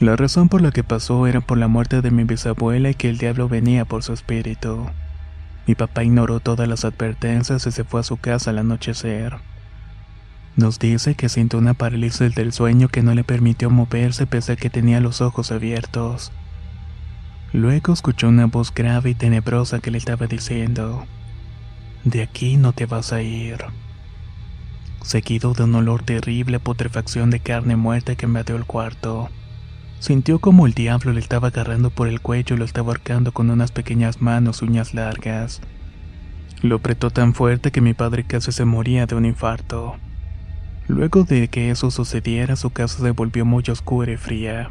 La 0.00 0.16
razón 0.16 0.50
por 0.50 0.60
la 0.60 0.70
que 0.70 0.84
pasó 0.84 1.26
era 1.26 1.40
por 1.40 1.56
la 1.56 1.68
muerte 1.68 2.02
de 2.02 2.10
mi 2.10 2.24
bisabuela 2.24 2.90
y 2.90 2.94
que 2.94 3.08
el 3.08 3.16
diablo 3.16 3.48
venía 3.48 3.86
por 3.86 4.02
su 4.02 4.12
espíritu. 4.12 4.86
Mi 5.66 5.74
papá 5.74 6.04
ignoró 6.04 6.40
todas 6.40 6.68
las 6.68 6.84
advertencias 6.84 7.66
y 7.66 7.72
se 7.72 7.84
fue 7.84 8.00
a 8.00 8.02
su 8.04 8.18
casa 8.18 8.50
al 8.50 8.58
anochecer. 8.58 9.38
Nos 10.56 10.78
dice 10.78 11.14
que 11.14 11.28
sintió 11.28 11.58
una 11.58 11.74
parálisis 11.74 12.34
del 12.34 12.50
sueño 12.50 12.88
que 12.88 13.02
no 13.02 13.12
le 13.14 13.24
permitió 13.24 13.68
moverse 13.68 14.26
pese 14.26 14.52
a 14.52 14.56
que 14.56 14.70
tenía 14.70 15.00
los 15.00 15.20
ojos 15.20 15.52
abiertos. 15.52 16.32
Luego 17.52 17.92
escuchó 17.92 18.28
una 18.28 18.46
voz 18.46 18.72
grave 18.72 19.10
y 19.10 19.14
tenebrosa 19.14 19.80
que 19.80 19.90
le 19.90 19.98
estaba 19.98 20.26
diciendo, 20.26 21.04
De 22.04 22.22
aquí 22.22 22.56
no 22.56 22.72
te 22.72 22.86
vas 22.86 23.12
a 23.12 23.20
ir. 23.20 23.58
Seguido 25.02 25.52
de 25.52 25.64
un 25.64 25.74
olor 25.74 26.02
terrible 26.02 26.56
a 26.56 26.60
putrefacción 26.60 27.28
de 27.28 27.40
carne 27.40 27.76
muerta 27.76 28.16
que 28.16 28.24
invadió 28.24 28.56
el 28.56 28.64
cuarto. 28.64 29.28
Sintió 30.00 30.38
como 30.38 30.66
el 30.66 30.72
diablo 30.72 31.12
le 31.12 31.20
estaba 31.20 31.48
agarrando 31.48 31.90
por 31.90 32.08
el 32.08 32.22
cuello 32.22 32.56
y 32.56 32.58
lo 32.58 32.64
estaba 32.64 32.88
ahorcando 32.88 33.32
con 33.32 33.50
unas 33.50 33.72
pequeñas 33.72 34.22
manos 34.22 34.62
uñas 34.62 34.94
largas. 34.94 35.60
Lo 36.62 36.76
apretó 36.76 37.10
tan 37.10 37.34
fuerte 37.34 37.70
que 37.70 37.82
mi 37.82 37.92
padre 37.92 38.24
casi 38.24 38.52
se 38.52 38.64
moría 38.64 39.04
de 39.04 39.14
un 39.14 39.26
infarto. 39.26 39.96
Luego 40.88 41.24
de 41.24 41.48
que 41.48 41.70
eso 41.70 41.90
sucediera, 41.90 42.54
su 42.54 42.70
casa 42.70 43.02
se 43.02 43.10
volvió 43.10 43.44
muy 43.44 43.64
oscura 43.68 44.12
y 44.12 44.16
fría. 44.16 44.70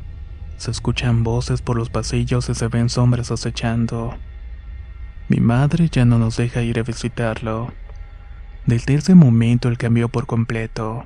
Se 0.57 0.71
escuchan 0.71 1.23
voces 1.23 1.61
por 1.61 1.77
los 1.77 1.89
pasillos 1.89 2.49
y 2.49 2.55
se 2.55 2.67
ven 2.69 2.89
sombras 2.89 3.31
acechando. 3.31 4.15
Mi 5.27 5.37
madre 5.37 5.89
ya 5.91 6.05
no 6.05 6.17
nos 6.17 6.37
deja 6.37 6.61
ir 6.61 6.79
a 6.79 6.83
visitarlo. 6.83 7.73
Desde 8.65 8.95
ese 8.95 9.13
momento 9.13 9.67
él 9.67 9.77
cambió 9.77 10.07
por 10.07 10.25
completo. 10.25 11.05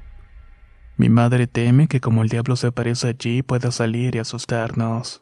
Mi 0.97 1.09
madre 1.09 1.47
teme 1.47 1.87
que 1.87 2.01
como 2.01 2.21
el 2.21 2.29
diablo 2.29 2.55
se 2.55 2.67
aparece 2.67 3.07
allí 3.07 3.41
pueda 3.41 3.71
salir 3.71 4.15
y 4.15 4.19
asustarnos. 4.19 5.21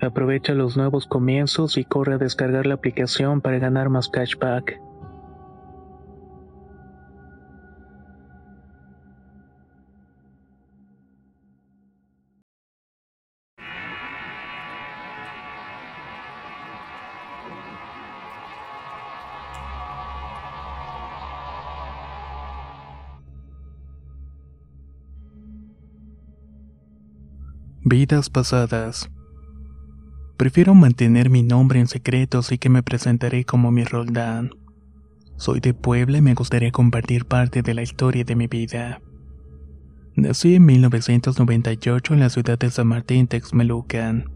Aprovecha 0.00 0.54
los 0.54 0.76
nuevos 0.76 1.06
comienzos 1.06 1.78
y 1.78 1.84
corre 1.84 2.14
a 2.14 2.18
descargar 2.18 2.66
la 2.66 2.74
aplicación 2.74 3.40
para 3.40 3.58
ganar 3.58 3.88
más 3.88 4.08
cashback. 4.08 4.80
Vidas 27.88 28.28
pasadas. 28.28 29.08
Prefiero 30.36 30.74
mantener 30.74 31.30
mi 31.30 31.42
nombre 31.42 31.80
en 31.80 31.86
secreto, 31.86 32.38
así 32.38 32.58
que 32.58 32.68
me 32.68 32.82
presentaré 32.82 33.44
como 33.44 33.70
mi 33.70 33.84
Roldán. 33.84 34.50
Soy 35.36 35.60
de 35.60 35.72
Puebla 35.72 36.18
y 36.18 36.22
me 36.22 36.34
gustaría 36.34 36.70
compartir 36.72 37.24
parte 37.24 37.62
de 37.62 37.72
la 37.72 37.82
historia 37.82 38.22
de 38.24 38.36
mi 38.36 38.46
vida. 38.46 39.00
Nací 40.14 40.54
en 40.54 40.66
1998 40.66 42.14
en 42.14 42.20
la 42.20 42.28
ciudad 42.28 42.58
de 42.58 42.70
San 42.70 42.86
Martín, 42.86 43.26
Texmelucan. 43.26 44.30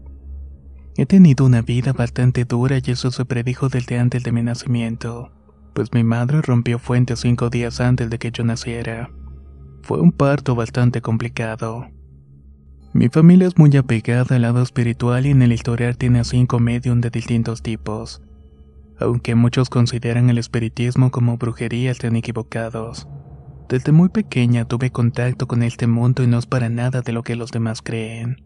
He 0.97 1.05
tenido 1.05 1.45
una 1.45 1.61
vida 1.61 1.93
bastante 1.93 2.45
dura 2.45 2.77
y 2.83 2.91
eso 2.91 3.11
se 3.11 3.25
predijo 3.25 3.69
desde 3.69 3.99
antes 3.99 4.23
de 4.23 4.31
mi 4.31 4.41
nacimiento, 4.41 5.31
pues 5.73 5.93
mi 5.93 6.03
madre 6.03 6.41
rompió 6.41 6.79
fuente 6.79 7.15
cinco 7.15 7.49
días 7.49 7.79
antes 7.79 8.09
de 8.09 8.17
que 8.17 8.31
yo 8.31 8.43
naciera. 8.43 9.11
Fue 9.83 9.99
un 10.01 10.11
parto 10.11 10.55
bastante 10.55 11.01
complicado. 11.01 11.87
Mi 12.93 13.07
familia 13.07 13.47
es 13.47 13.57
muy 13.57 13.75
apegada 13.77 14.35
al 14.35 14.41
lado 14.41 14.61
espiritual 14.61 15.25
y 15.25 15.29
en 15.29 15.41
el 15.41 15.53
historial 15.53 15.97
tiene 15.97 16.19
a 16.19 16.23
cinco 16.25 16.59
medium 16.59 16.99
de 16.99 17.09
distintos 17.09 17.61
tipos. 17.61 18.21
Aunque 18.99 19.33
muchos 19.33 19.69
consideran 19.69 20.29
el 20.29 20.37
espiritismo 20.37 21.09
como 21.09 21.37
brujería, 21.37 21.91
están 21.91 22.17
equivocados. 22.17 23.07
Desde 23.69 23.93
muy 23.93 24.09
pequeña 24.09 24.65
tuve 24.65 24.91
contacto 24.91 25.47
con 25.47 25.63
este 25.63 25.87
mundo 25.87 26.21
y 26.21 26.27
no 26.27 26.37
es 26.37 26.45
para 26.45 26.67
nada 26.67 27.01
de 27.01 27.13
lo 27.13 27.23
que 27.23 27.37
los 27.37 27.51
demás 27.51 27.81
creen. 27.81 28.43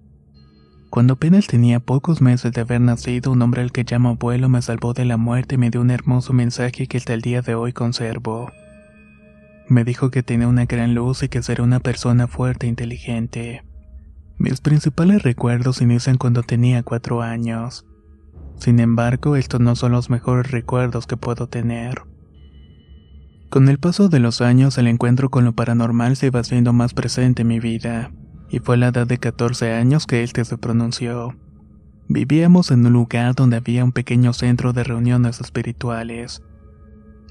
Cuando 0.91 1.15
apenas 1.15 1.47
tenía 1.47 1.79
pocos 1.79 2.21
meses 2.21 2.51
de 2.51 2.61
haber 2.61 2.81
nacido, 2.81 3.31
un 3.31 3.41
hombre 3.41 3.63
al 3.63 3.71
que 3.71 3.83
llamo 3.83 4.09
abuelo 4.09 4.47
me 4.47 4.61
salvó 4.61 4.93
de 4.93 5.05
la 5.05 5.17
muerte 5.17 5.55
y 5.55 5.57
me 5.57 5.71
dio 5.71 5.81
un 5.81 5.89
hermoso 5.89 6.33
mensaje 6.33 6.85
que 6.85 6.97
hasta 6.97 7.15
el 7.15 7.21
día 7.21 7.41
de 7.41 7.55
hoy 7.55 7.73
conservo. 7.73 8.51
Me 9.67 9.83
dijo 9.83 10.11
que 10.11 10.21
tenía 10.21 10.47
una 10.47 10.65
gran 10.65 10.93
luz 10.93 11.23
y 11.23 11.29
que 11.29 11.41
sería 11.41 11.65
una 11.65 11.79
persona 11.79 12.27
fuerte 12.27 12.67
e 12.67 12.69
inteligente. 12.69 13.63
Mis 14.37 14.59
principales 14.61 15.23
recuerdos 15.23 15.81
inician 15.81 16.17
cuando 16.17 16.43
tenía 16.43 16.83
cuatro 16.83 17.21
años. 17.21 17.85
Sin 18.57 18.79
embargo, 18.79 19.35
estos 19.35 19.61
no 19.61 19.75
son 19.75 19.93
los 19.93 20.09
mejores 20.09 20.51
recuerdos 20.51 21.07
que 21.07 21.17
puedo 21.17 21.47
tener. 21.47 22.03
Con 23.49 23.69
el 23.69 23.79
paso 23.79 24.09
de 24.09 24.19
los 24.19 24.41
años, 24.41 24.77
el 24.77 24.87
encuentro 24.87 25.29
con 25.29 25.45
lo 25.45 25.53
paranormal 25.53 26.17
se 26.17 26.27
iba 26.27 26.41
haciendo 26.41 26.73
más 26.73 26.93
presente 26.93 27.43
en 27.43 27.47
mi 27.47 27.59
vida 27.59 28.11
y 28.49 28.59
fue 28.59 28.75
a 28.75 28.79
la 28.79 28.87
edad 28.87 29.07
de 29.07 29.17
14 29.17 29.73
años 29.73 30.05
que 30.05 30.23
este 30.23 30.43
se 30.43 30.57
pronunció. 30.57 31.35
Vivíamos 32.07 32.69
en 32.71 32.85
un 32.85 32.93
lugar 32.93 33.33
donde 33.33 33.57
había 33.57 33.83
un 33.83 33.91
pequeño 33.91 34.33
centro 34.33 34.73
de 34.73 34.83
reuniones 34.83 35.39
espirituales. 35.41 36.43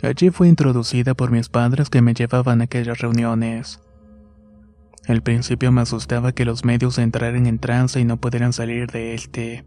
Allí 0.03 0.31
fui 0.31 0.49
introducida 0.49 1.15
por 1.15 1.31
mis 1.31 1.49
padres 1.49 1.91
que 1.91 2.03
me 2.03 2.15
llevaban 2.15 2.61
a 2.61 2.65
aquellas 2.65 2.99
reuniones. 2.99 3.81
Al 5.07 5.23
principio 5.23 5.71
me 5.71 5.83
asustaba 5.83 6.33
que 6.33 6.45
los 6.45 6.65
medios 6.65 6.99
entraran 6.99 7.47
en 7.47 7.59
trance 7.59 8.01
y 8.01 8.05
no 8.05 8.17
pudieran 8.19 8.53
salir 8.53 8.91
de 8.91 9.15
este. 9.15 9.67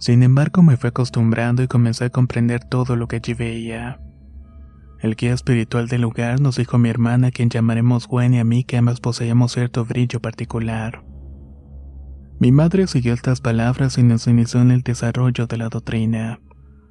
Sin 0.00 0.24
embargo, 0.24 0.62
me 0.62 0.76
fui 0.76 0.88
acostumbrando 0.88 1.62
y 1.62 1.68
comencé 1.68 2.06
a 2.06 2.10
comprender 2.10 2.64
todo 2.64 2.96
lo 2.96 3.06
que 3.06 3.16
allí 3.16 3.34
veía. 3.34 4.00
El 5.00 5.14
guía 5.14 5.32
espiritual 5.32 5.86
del 5.86 6.02
lugar 6.02 6.40
nos 6.40 6.56
dijo 6.56 6.76
a 6.76 6.78
mi 6.80 6.88
hermana, 6.88 7.30
quien 7.30 7.50
llamaremos 7.50 8.08
Gwen 8.08 8.34
y 8.34 8.40
a 8.40 8.44
mí, 8.44 8.64
que 8.64 8.76
ambas 8.76 9.00
poseíamos 9.00 9.52
cierto 9.52 9.84
brillo 9.84 10.20
particular. 10.20 11.04
Mi 12.40 12.50
madre 12.50 12.88
siguió 12.88 13.14
estas 13.14 13.40
palabras 13.40 13.98
y 13.98 14.02
nos 14.02 14.26
inició 14.26 14.60
en 14.60 14.72
el 14.72 14.82
desarrollo 14.82 15.46
de 15.46 15.56
la 15.56 15.68
doctrina, 15.68 16.40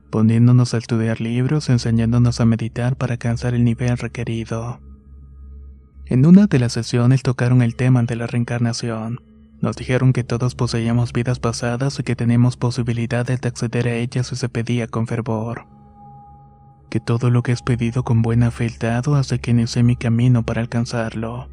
poniéndonos 0.10 0.74
a 0.74 0.78
estudiar 0.78 1.20
libros, 1.20 1.70
enseñándonos 1.70 2.40
a 2.40 2.46
meditar 2.46 2.96
para 2.96 3.14
alcanzar 3.14 3.54
el 3.54 3.66
nivel 3.66 3.98
requerido. 3.98 4.80
En 6.12 6.28
una 6.28 6.46
de 6.46 6.60
las 6.60 6.74
sesiones 6.74 7.24
tocaron 7.24 7.64
el 7.64 7.76
tema 7.76 8.04
de 8.04 8.16
la 8.16 8.28
reencarnación. 8.28 9.22
Nos 9.60 9.76
dijeron 9.76 10.14
que 10.14 10.24
todos 10.24 10.54
poseíamos 10.54 11.14
vidas 11.14 11.40
pasadas 11.40 12.00
y 12.00 12.04
que 12.04 12.16
tenemos 12.16 12.58
posibilidades 12.58 13.42
de 13.42 13.48
acceder 13.48 13.88
a 13.88 13.96
ellas 13.96 14.28
si 14.28 14.36
se 14.36 14.50
pedía 14.50 14.88
con 14.88 15.08
fervor 15.08 15.66
que 16.92 17.00
todo 17.00 17.30
lo 17.30 17.42
que 17.42 17.54
has 17.54 17.64
pedido 17.64 18.04
con 18.04 18.22
buena 18.22 18.52
fe 18.52 18.70
dado 18.78 19.16
hace 19.16 19.40
que 19.40 19.52
inicie 19.52 19.82
mi 19.82 19.96
camino 19.96 20.44
para 20.44 20.60
alcanzarlo. 20.60 21.48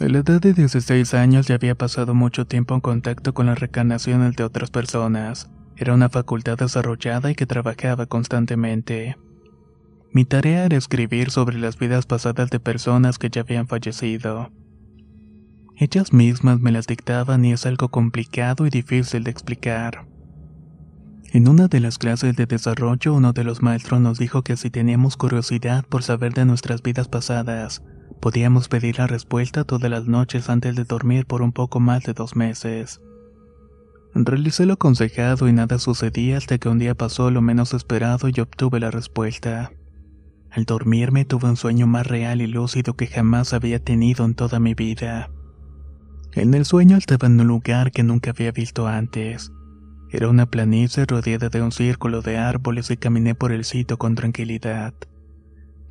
A 0.00 0.04
la 0.08 0.18
edad 0.18 0.40
de 0.40 0.52
16 0.52 1.14
años 1.14 1.46
ya 1.46 1.54
había 1.54 1.76
pasado 1.76 2.14
mucho 2.14 2.44
tiempo 2.44 2.74
en 2.74 2.80
contacto 2.80 3.32
con 3.32 3.46
las 3.46 3.60
reencarnaciones 3.60 4.34
de 4.34 4.42
otras 4.42 4.72
personas. 4.72 5.48
Era 5.76 5.94
una 5.94 6.08
facultad 6.08 6.58
desarrollada 6.58 7.30
y 7.30 7.36
que 7.36 7.46
trabajaba 7.46 8.06
constantemente. 8.06 9.16
Mi 10.14 10.24
tarea 10.24 10.64
era 10.64 10.76
escribir 10.76 11.32
sobre 11.32 11.58
las 11.58 11.76
vidas 11.76 12.06
pasadas 12.06 12.48
de 12.48 12.60
personas 12.60 13.18
que 13.18 13.30
ya 13.30 13.40
habían 13.40 13.66
fallecido. 13.66 14.52
Ellas 15.76 16.12
mismas 16.12 16.60
me 16.60 16.70
las 16.70 16.86
dictaban 16.86 17.44
y 17.44 17.52
es 17.52 17.66
algo 17.66 17.88
complicado 17.88 18.64
y 18.64 18.70
difícil 18.70 19.24
de 19.24 19.32
explicar. 19.32 20.06
En 21.32 21.48
una 21.48 21.66
de 21.66 21.80
las 21.80 21.98
clases 21.98 22.36
de 22.36 22.46
desarrollo, 22.46 23.12
uno 23.12 23.32
de 23.32 23.42
los 23.42 23.60
maestros 23.60 24.00
nos 24.00 24.20
dijo 24.20 24.42
que 24.42 24.56
si 24.56 24.70
teníamos 24.70 25.16
curiosidad 25.16 25.84
por 25.84 26.04
saber 26.04 26.32
de 26.32 26.44
nuestras 26.44 26.80
vidas 26.80 27.08
pasadas, 27.08 27.82
podíamos 28.20 28.68
pedir 28.68 29.00
la 29.00 29.08
respuesta 29.08 29.64
todas 29.64 29.90
las 29.90 30.06
noches 30.06 30.48
antes 30.48 30.76
de 30.76 30.84
dormir 30.84 31.26
por 31.26 31.42
un 31.42 31.50
poco 31.50 31.80
más 31.80 32.04
de 32.04 32.12
dos 32.12 32.36
meses. 32.36 33.00
Realicé 34.14 34.64
lo 34.64 34.74
aconsejado 34.74 35.48
y 35.48 35.52
nada 35.52 35.80
sucedía 35.80 36.36
hasta 36.36 36.58
que 36.58 36.68
un 36.68 36.78
día 36.78 36.94
pasó 36.94 37.32
lo 37.32 37.42
menos 37.42 37.74
esperado 37.74 38.28
y 38.28 38.38
obtuve 38.38 38.78
la 38.78 38.92
respuesta. 38.92 39.72
Al 40.54 40.66
dormirme 40.66 41.24
tuve 41.24 41.48
un 41.48 41.56
sueño 41.56 41.88
más 41.88 42.06
real 42.06 42.40
y 42.40 42.46
lúcido 42.46 42.94
que 42.94 43.08
jamás 43.08 43.52
había 43.52 43.80
tenido 43.80 44.24
en 44.24 44.34
toda 44.34 44.60
mi 44.60 44.74
vida. 44.74 45.30
En 46.32 46.54
el 46.54 46.64
sueño 46.64 46.96
estaba 46.96 47.26
en 47.26 47.40
un 47.40 47.48
lugar 47.48 47.90
que 47.90 48.04
nunca 48.04 48.30
había 48.30 48.52
visto 48.52 48.86
antes. 48.86 49.50
Era 50.10 50.28
una 50.28 50.46
planicie 50.46 51.06
rodeada 51.06 51.48
de 51.48 51.60
un 51.60 51.72
círculo 51.72 52.22
de 52.22 52.38
árboles 52.38 52.88
y 52.92 52.96
caminé 52.96 53.34
por 53.34 53.50
el 53.50 53.64
sitio 53.64 53.98
con 53.98 54.14
tranquilidad. 54.14 54.94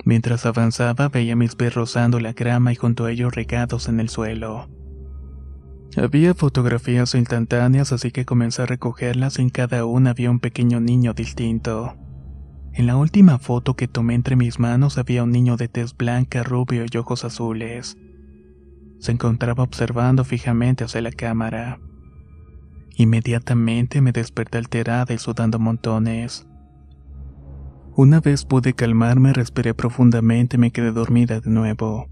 Mientras 0.06 0.46
avanzaba 0.46 1.10
veía 1.10 1.36
mis 1.36 1.56
pies 1.56 1.74
rozando 1.76 2.22
la 2.22 2.32
grama 2.32 2.72
y 2.72 2.76
junto 2.76 3.04
a 3.04 3.12
ellos 3.12 3.36
regados 3.36 3.90
en 3.90 4.00
el 4.00 4.08
suelo. 4.08 4.70
Había 5.98 6.34
fotografías 6.34 7.16
instantáneas 7.16 7.92
así 7.92 8.12
que 8.12 8.24
comencé 8.24 8.62
a 8.62 8.66
recogerlas 8.66 9.40
y 9.40 9.42
en 9.42 9.50
cada 9.50 9.84
una 9.84 10.12
había 10.12 10.32
un 10.32 10.40
pequeño 10.40 10.80
niño 10.80 11.14
distinto. 11.14 11.98
En 12.76 12.88
la 12.88 12.98
última 12.98 13.38
foto 13.38 13.76
que 13.76 13.88
tomé 13.88 14.16
entre 14.16 14.36
mis 14.36 14.60
manos 14.60 14.98
había 14.98 15.24
un 15.24 15.32
niño 15.32 15.58
de 15.58 15.68
tez 15.68 15.96
blanca, 15.96 16.42
rubio 16.42 16.86
y 16.92 16.98
ojos 16.98 17.24
azules. 17.24 17.98
Se 18.98 19.12
encontraba 19.12 19.64
observando 19.64 20.24
fijamente 20.24 20.84
hacia 20.84 21.02
la 21.02 21.12
cámara. 21.12 21.80
Inmediatamente 22.96 24.02
me 24.02 24.12
desperté 24.12 24.58
alterada 24.58 25.14
y 25.14 25.20
sudando 25.20 25.60
montones. 25.60 26.48
Una 27.96 28.20
vez 28.20 28.44
pude 28.44 28.74
calmarme, 28.74 29.34
respiré 29.34 29.76
profundamente 29.76 30.56
y 30.56 30.60
me 30.60 30.72
quedé 30.72 30.92
dormida 30.92 31.42
de 31.42 31.52
nuevo. 31.52 32.08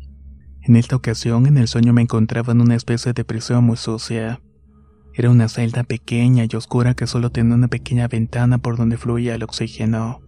En 0.62 0.76
esta 0.76 0.95
ocasión, 0.95 1.47
en 1.47 1.58
el 1.58 1.67
sueño 1.67 1.91
me 1.91 2.04
encontraba 2.04 2.54
en 2.54 2.62
una 2.62 2.76
especie 2.76 3.13
de 3.13 3.26
prisión 3.26 3.63
muy 3.63 3.78
sucia. 3.78 4.39
Era 5.15 5.32
una 5.32 5.50
celda 5.50 5.84
pequeña 5.84 6.45
y 6.47 6.56
oscura 6.56 6.93
que 6.93 7.08
solo 7.08 7.32
tenía 7.32 7.56
una 7.56 7.67
pequeña 7.67 8.08
ventana 8.08 8.60
por 8.60 8.78
donde 8.78 8.97
fluía 8.97 9.34
el 9.34 9.41
oxígeno. 9.41 10.21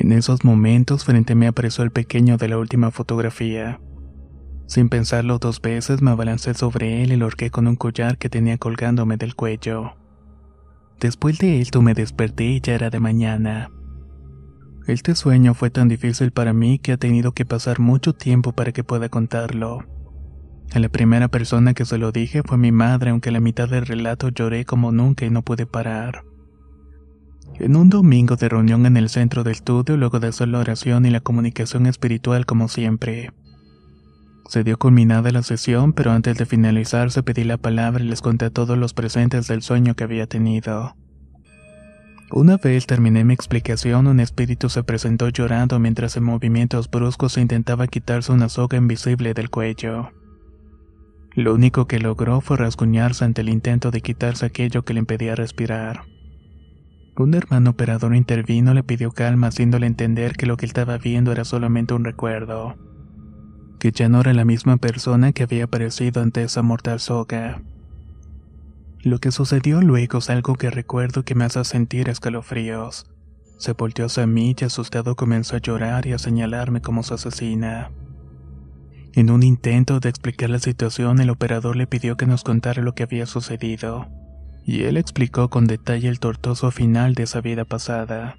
En 0.00 0.12
esos 0.12 0.46
momentos, 0.46 1.04
frente 1.04 1.34
a 1.34 1.36
mí 1.36 1.44
apareció 1.44 1.84
el 1.84 1.90
pequeño 1.90 2.38
de 2.38 2.48
la 2.48 2.56
última 2.56 2.90
fotografía. 2.90 3.82
Sin 4.66 4.88
pensarlo 4.88 5.38
dos 5.38 5.60
veces 5.60 6.00
me 6.00 6.10
abalancé 6.10 6.54
sobre 6.54 7.02
él 7.02 7.12
y 7.12 7.16
lo 7.16 7.26
horqué 7.26 7.50
con 7.50 7.66
un 7.68 7.76
collar 7.76 8.16
que 8.16 8.30
tenía 8.30 8.56
colgándome 8.56 9.18
del 9.18 9.34
cuello. 9.34 9.92
Después 11.00 11.36
de 11.36 11.60
esto 11.60 11.82
me 11.82 11.92
desperté 11.92 12.44
y 12.44 12.60
ya 12.62 12.76
era 12.76 12.88
de 12.88 12.98
mañana. 12.98 13.70
Este 14.86 15.14
sueño 15.14 15.52
fue 15.52 15.68
tan 15.68 15.88
difícil 15.88 16.30
para 16.30 16.54
mí 16.54 16.78
que 16.78 16.92
ha 16.92 16.96
tenido 16.96 17.32
que 17.32 17.44
pasar 17.44 17.78
mucho 17.78 18.14
tiempo 18.14 18.52
para 18.52 18.72
que 18.72 18.82
pueda 18.82 19.10
contarlo. 19.10 19.84
A 20.72 20.78
la 20.78 20.88
primera 20.88 21.28
persona 21.28 21.74
que 21.74 21.84
se 21.84 21.98
lo 21.98 22.10
dije 22.10 22.40
fue 22.42 22.56
mi 22.56 22.72
madre, 22.72 23.10
aunque 23.10 23.28
a 23.28 23.32
la 23.32 23.40
mitad 23.40 23.68
del 23.68 23.84
relato 23.84 24.30
lloré 24.30 24.64
como 24.64 24.92
nunca 24.92 25.26
y 25.26 25.30
no 25.30 25.42
pude 25.42 25.66
parar. 25.66 26.24
En 27.58 27.76
un 27.76 27.90
domingo 27.90 28.36
de 28.36 28.48
reunión 28.48 28.86
en 28.86 28.96
el 28.96 29.08
centro 29.08 29.44
del 29.44 29.52
estudio, 29.52 29.96
luego 29.96 30.20
de 30.20 30.28
hacer 30.28 30.48
la 30.48 30.60
oración 30.60 31.04
y 31.04 31.10
la 31.10 31.20
comunicación 31.20 31.86
espiritual 31.86 32.46
como 32.46 32.68
siempre, 32.68 33.30
se 34.50 34.64
dio 34.64 34.78
culminada 34.78 35.30
la 35.30 35.44
sesión, 35.44 35.92
pero 35.92 36.10
antes 36.10 36.36
de 36.36 36.44
finalizar 36.44 37.12
se 37.12 37.22
pedí 37.22 37.44
la 37.44 37.56
palabra 37.56 38.02
y 38.02 38.08
les 38.08 38.20
conté 38.20 38.46
a 38.46 38.50
todos 38.50 38.76
los 38.76 38.94
presentes 38.94 39.46
del 39.46 39.62
sueño 39.62 39.94
que 39.94 40.02
había 40.02 40.26
tenido. 40.26 40.96
Una 42.32 42.56
vez 42.56 42.86
terminé 42.86 43.24
mi 43.24 43.34
explicación, 43.34 44.06
un 44.06 44.20
espíritu 44.20 44.68
se 44.68 44.82
presentó 44.82 45.28
llorando 45.28 45.78
mientras 45.78 46.16
en 46.16 46.24
movimientos 46.24 46.90
bruscos 46.90 47.36
intentaba 47.38 47.86
quitarse 47.86 48.32
una 48.32 48.48
soga 48.48 48.76
invisible 48.76 49.34
del 49.34 49.50
cuello. 49.50 50.10
Lo 51.34 51.54
único 51.54 51.86
que 51.86 52.00
logró 52.00 52.40
fue 52.40 52.56
rasguñarse 52.56 53.24
ante 53.24 53.42
el 53.42 53.48
intento 53.50 53.90
de 53.90 54.00
quitarse 54.00 54.46
aquello 54.46 54.84
que 54.84 54.94
le 54.94 55.00
impedía 55.00 55.36
respirar. 55.36 56.02
Un 57.16 57.34
hermano 57.34 57.70
operador 57.70 58.14
intervino 58.14 58.74
le 58.74 58.82
pidió 58.82 59.12
calma 59.12 59.48
haciéndole 59.48 59.86
entender 59.86 60.32
que 60.36 60.46
lo 60.46 60.56
que 60.56 60.66
estaba 60.66 60.98
viendo 60.98 61.32
era 61.32 61.44
solamente 61.44 61.94
un 61.94 62.04
recuerdo 62.04 62.76
que 63.80 63.90
ya 63.92 64.08
no 64.10 64.20
era 64.20 64.34
la 64.34 64.44
misma 64.44 64.76
persona 64.76 65.32
que 65.32 65.42
había 65.42 65.64
aparecido 65.64 66.22
ante 66.22 66.42
esa 66.42 66.62
mortal 66.62 67.00
soga. 67.00 67.62
Lo 69.02 69.18
que 69.18 69.32
sucedió 69.32 69.80
luego 69.80 70.18
es 70.18 70.28
algo 70.28 70.54
que 70.54 70.70
recuerdo 70.70 71.24
que 71.24 71.34
me 71.34 71.44
hace 71.44 71.64
sentir 71.64 72.10
escalofríos. 72.10 73.06
Se 73.56 73.72
volteó 73.72 74.04
hacia 74.04 74.26
mí 74.26 74.54
y 74.58 74.64
asustado 74.64 75.16
comenzó 75.16 75.56
a 75.56 75.60
llorar 75.60 76.06
y 76.06 76.12
a 76.12 76.18
señalarme 76.18 76.82
como 76.82 77.02
su 77.02 77.14
asesina. 77.14 77.90
En 79.14 79.30
un 79.30 79.42
intento 79.42 79.98
de 79.98 80.10
explicar 80.10 80.50
la 80.50 80.58
situación, 80.58 81.18
el 81.18 81.30
operador 81.30 81.74
le 81.74 81.86
pidió 81.86 82.18
que 82.18 82.26
nos 82.26 82.44
contara 82.44 82.82
lo 82.82 82.94
que 82.94 83.02
había 83.02 83.24
sucedido, 83.24 84.08
y 84.70 84.84
él 84.84 84.96
explicó 84.96 85.50
con 85.50 85.66
detalle 85.66 86.08
el 86.08 86.20
tortuoso 86.20 86.70
final 86.70 87.16
de 87.16 87.24
esa 87.24 87.40
vida 87.40 87.64
pasada. 87.64 88.36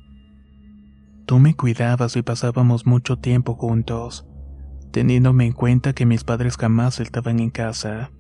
Tú 1.25 1.39
me 1.39 1.55
cuidabas 1.55 2.15
y 2.15 2.21
pasábamos 2.21 2.85
mucho 2.85 3.17
tiempo 3.17 3.55
juntos, 3.55 4.25
teniéndome 4.93 5.47
en 5.47 5.51
cuenta 5.51 5.91
que 5.91 6.05
mis 6.05 6.23
padres 6.23 6.55
jamás 6.55 7.01
estaban 7.01 7.41
en 7.41 7.49
casa. 7.49 8.11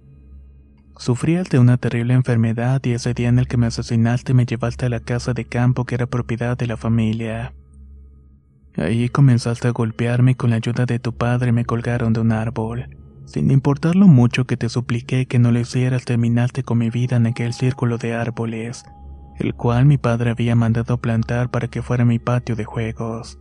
Sufrías 0.97 1.49
de 1.49 1.59
una 1.59 1.77
terrible 1.77 2.13
enfermedad 2.13 2.81
y 2.83 2.91
ese 2.91 3.13
día 3.13 3.29
en 3.29 3.39
el 3.39 3.47
que 3.47 3.55
me 3.55 3.67
asesinaste 3.67 4.33
me 4.33 4.45
llevaste 4.45 4.87
a 4.87 4.89
la 4.89 4.99
casa 4.99 5.31
de 5.31 5.45
campo 5.45 5.85
que 5.85 5.95
era 5.95 6.05
propiedad 6.05 6.57
de 6.57 6.67
la 6.67 6.75
familia. 6.75 7.53
Ahí 8.75 9.07
comenzaste 9.07 9.69
a 9.69 9.71
golpearme 9.71 10.31
y 10.31 10.35
con 10.35 10.49
la 10.49 10.57
ayuda 10.57 10.85
de 10.85 10.99
tu 10.99 11.15
padre 11.15 11.53
me 11.53 11.63
colgaron 11.63 12.11
de 12.11 12.19
un 12.19 12.33
árbol. 12.33 12.89
Sin 13.25 13.51
importar 13.51 13.95
lo 13.95 14.07
mucho 14.07 14.45
que 14.45 14.57
te 14.57 14.69
supliqué 14.69 15.25
que 15.25 15.39
no 15.39 15.51
lo 15.51 15.59
hicieras, 15.59 16.05
terminaste 16.05 16.63
con 16.63 16.79
mi 16.79 16.89
vida 16.89 17.17
en 17.17 17.27
aquel 17.27 17.53
círculo 17.53 17.97
de 17.97 18.13
árboles, 18.13 18.83
el 19.39 19.53
cual 19.53 19.85
mi 19.85 19.97
padre 19.97 20.31
había 20.31 20.55
mandado 20.55 20.97
plantar 20.97 21.49
para 21.49 21.67
que 21.67 21.81
fuera 21.81 22.05
mi 22.05 22.19
patio 22.19 22.55
de 22.55 22.65
juegos. 22.65 23.39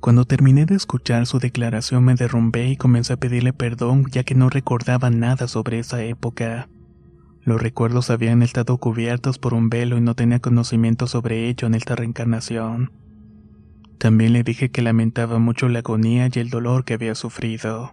Cuando 0.00 0.24
terminé 0.24 0.66
de 0.66 0.74
escuchar 0.74 1.26
su 1.26 1.38
declaración 1.38 2.04
me 2.04 2.16
derrumbé 2.16 2.68
y 2.68 2.76
comencé 2.76 3.12
a 3.12 3.18
pedirle 3.18 3.52
perdón 3.52 4.06
ya 4.10 4.24
que 4.24 4.34
no 4.34 4.50
recordaba 4.50 5.10
nada 5.10 5.46
sobre 5.46 5.78
esa 5.78 6.02
época. 6.02 6.68
Los 7.44 7.62
recuerdos 7.62 8.10
habían 8.10 8.42
estado 8.42 8.78
cubiertos 8.78 9.38
por 9.38 9.54
un 9.54 9.68
velo 9.68 9.96
y 9.98 10.00
no 10.00 10.14
tenía 10.14 10.40
conocimiento 10.40 11.06
sobre 11.06 11.48
ello 11.48 11.66
en 11.66 11.74
esta 11.74 11.94
reencarnación. 11.94 12.90
También 13.98 14.32
le 14.32 14.42
dije 14.42 14.70
que 14.70 14.82
lamentaba 14.82 15.38
mucho 15.38 15.68
la 15.68 15.80
agonía 15.80 16.28
y 16.32 16.38
el 16.40 16.50
dolor 16.50 16.84
que 16.84 16.94
había 16.94 17.14
sufrido. 17.14 17.92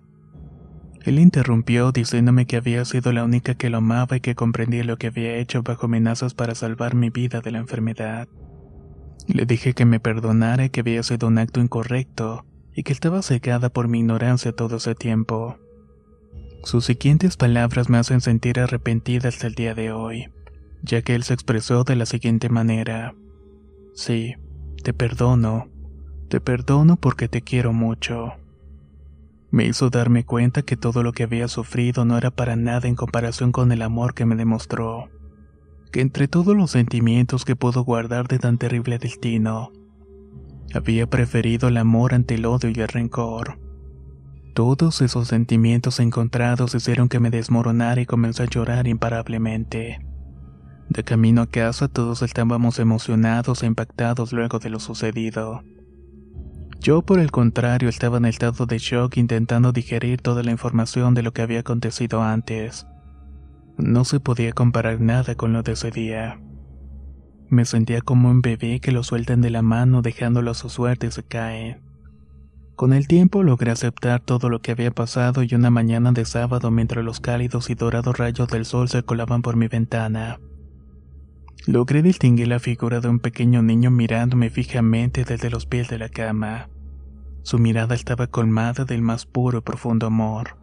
Él 1.06 1.20
interrumpió 1.20 1.92
diciéndome 1.92 2.46
que 2.46 2.58
había 2.58 2.84
sido 2.84 3.14
la 3.14 3.24
única 3.24 3.56
que 3.56 3.70
lo 3.70 3.78
amaba 3.78 4.18
y 4.18 4.20
que 4.20 4.36
comprendía 4.36 4.84
lo 4.84 4.98
que 4.98 5.08
había 5.08 5.38
hecho 5.38 5.64
bajo 5.64 5.86
amenazas 5.86 6.34
para 6.34 6.56
salvar 6.56 6.94
mi 6.94 7.10
vida 7.10 7.40
de 7.42 7.52
la 7.52 7.60
enfermedad. 7.60 8.28
Le 9.28 9.46
dije 9.46 9.74
que 9.74 9.86
me 9.86 10.00
perdonara 10.00 10.70
que 10.70 10.82
había 10.82 11.04
sido 11.04 11.28
un 11.28 11.38
acto 11.38 11.62
incorrecto 11.62 12.46
y 12.74 12.84
que 12.84 12.94
estaba 12.94 13.22
cegada 13.22 13.70
por 13.70 13.88
mi 13.88 14.00
ignorancia 14.00 14.52
todo 14.52 14.78
ese 14.78 14.96
tiempo. 14.96 15.58
Sus 16.64 16.86
siguientes 16.86 17.38
palabras 17.38 17.90
me 17.90 17.98
hacen 17.98 18.20
sentir 18.20 18.60
arrepentida 18.60 19.30
hasta 19.30 19.48
el 19.48 19.56
día 19.56 19.74
de 19.76 19.92
hoy, 19.92 20.30
ya 20.84 21.02
que 21.02 21.16
él 21.16 21.24
se 21.24 21.34
expresó 21.34 21.84
de 21.86 21.96
la 21.96 22.06
siguiente 22.06 22.50
manera. 22.50 23.16
Sí, 23.94 24.36
te 24.84 24.94
perdono, 24.94 25.70
te 26.28 26.42
perdono 26.42 26.98
porque 26.98 27.30
te 27.30 27.42
quiero 27.42 27.72
mucho. 27.72 28.34
Me 29.52 29.66
hizo 29.66 29.90
darme 29.90 30.26
cuenta 30.26 30.62
que 30.62 30.78
todo 30.78 31.04
lo 31.04 31.12
que 31.12 31.24
había 31.24 31.48
sufrido 31.48 32.06
no 32.06 32.18
era 32.18 32.32
para 32.32 32.56
nada 32.56 32.88
en 32.88 32.96
comparación 32.96 33.52
con 33.52 33.72
el 33.72 33.82
amor 33.82 34.14
que 34.14 34.26
me 34.26 34.36
demostró 34.36 35.10
que 35.92 36.02
entre 36.02 36.28
todos 36.28 36.56
los 36.56 36.72
sentimientos 36.72 37.46
que 37.46 37.56
pudo 37.56 37.84
guardar 37.84 38.28
de 38.28 38.40
tan 38.40 38.58
terrible 38.58 39.00
destino, 39.00 39.72
había 40.74 41.08
preferido 41.08 41.68
el 41.68 41.78
amor 41.78 42.14
ante 42.14 42.36
el 42.36 42.46
odio 42.46 42.70
y 42.70 42.80
el 42.80 42.88
rencor. 42.88 43.60
Todos 44.54 45.02
esos 45.02 45.28
sentimientos 45.28 46.00
encontrados 46.00 46.76
hicieron 46.76 47.10
que 47.10 47.20
me 47.20 47.30
desmoronara 47.30 48.02
y 48.02 48.06
comencé 48.06 48.44
a 48.44 48.48
llorar 48.48 48.88
imparablemente. 48.88 50.00
De 50.90 51.04
camino 51.04 51.42
a 51.42 51.48
casa 51.48 51.88
todos 51.88 52.22
estábamos 52.22 52.78
emocionados 52.80 53.64
e 53.64 53.68
impactados 53.68 54.34
luego 54.34 54.60
de 54.60 54.70
lo 54.70 54.80
sucedido. 54.80 55.64
Yo, 56.80 57.02
por 57.02 57.20
el 57.20 57.30
contrario, 57.30 57.90
estaba 57.90 58.18
en 58.20 58.26
estado 58.26 58.66
de 58.66 58.78
shock 58.78 59.18
intentando 59.18 59.74
digerir 59.74 60.22
toda 60.22 60.44
la 60.44 60.52
información 60.52 61.14
de 61.14 61.24
lo 61.24 61.34
que 61.34 61.42
había 61.42 61.60
acontecido 61.60 62.24
antes. 62.24 62.88
No 63.78 64.06
se 64.06 64.22
podía 64.22 64.54
comparar 64.54 65.02
nada 65.02 65.36
con 65.36 65.52
lo 65.52 65.62
de 65.62 65.74
ese 65.74 65.92
día. 65.92 66.40
Me 67.50 67.66
sentía 67.66 68.02
como 68.02 68.30
un 68.30 68.42
bebé 68.42 68.80
que 68.80 68.94
lo 68.94 69.04
sueltan 69.04 69.42
de 69.42 69.50
la 69.50 69.62
mano 69.62 70.02
dejándolo 70.02 70.52
a 70.52 70.54
su 70.54 70.70
suerte 70.70 71.08
y 71.08 71.12
se 71.12 71.24
cae. 71.24 71.82
Con 72.76 72.94
el 72.94 73.08
tiempo 73.08 73.44
logré 73.44 73.72
aceptar 73.72 74.22
todo 74.22 74.48
lo 74.48 74.62
que 74.62 74.72
había 74.72 74.92
pasado 74.92 75.44
y 75.44 75.54
una 75.54 75.70
mañana 75.70 76.14
de 76.14 76.24
sábado 76.24 76.72
mientras 76.72 77.04
los 77.04 77.20
cálidos 77.20 77.70
y 77.70 77.76
dorados 77.76 78.18
rayos 78.18 78.48
del 78.48 78.64
sol 78.64 78.88
se 78.88 79.04
colaban 79.04 79.42
por 79.42 79.58
mi 79.58 79.68
ventana. 79.68 80.40
Logré 81.68 82.02
distinguir 82.02 82.48
la 82.48 82.60
figura 82.60 83.02
de 83.02 83.10
un 83.10 83.20
pequeño 83.20 83.62
niño 83.62 83.92
mirándome 83.92 84.50
fijamente 84.50 85.26
desde 85.26 85.50
los 85.50 85.66
pies 85.66 85.90
de 85.90 85.98
la 85.98 86.10
cama. 86.10 86.70
Su 87.44 87.60
mirada 87.60 87.96
estaba 87.96 88.28
colmada 88.28 88.86
del 88.86 89.02
más 89.02 89.26
puro 89.26 89.60
y 89.60 89.62
profundo 89.62 90.08
amor. 90.08 90.58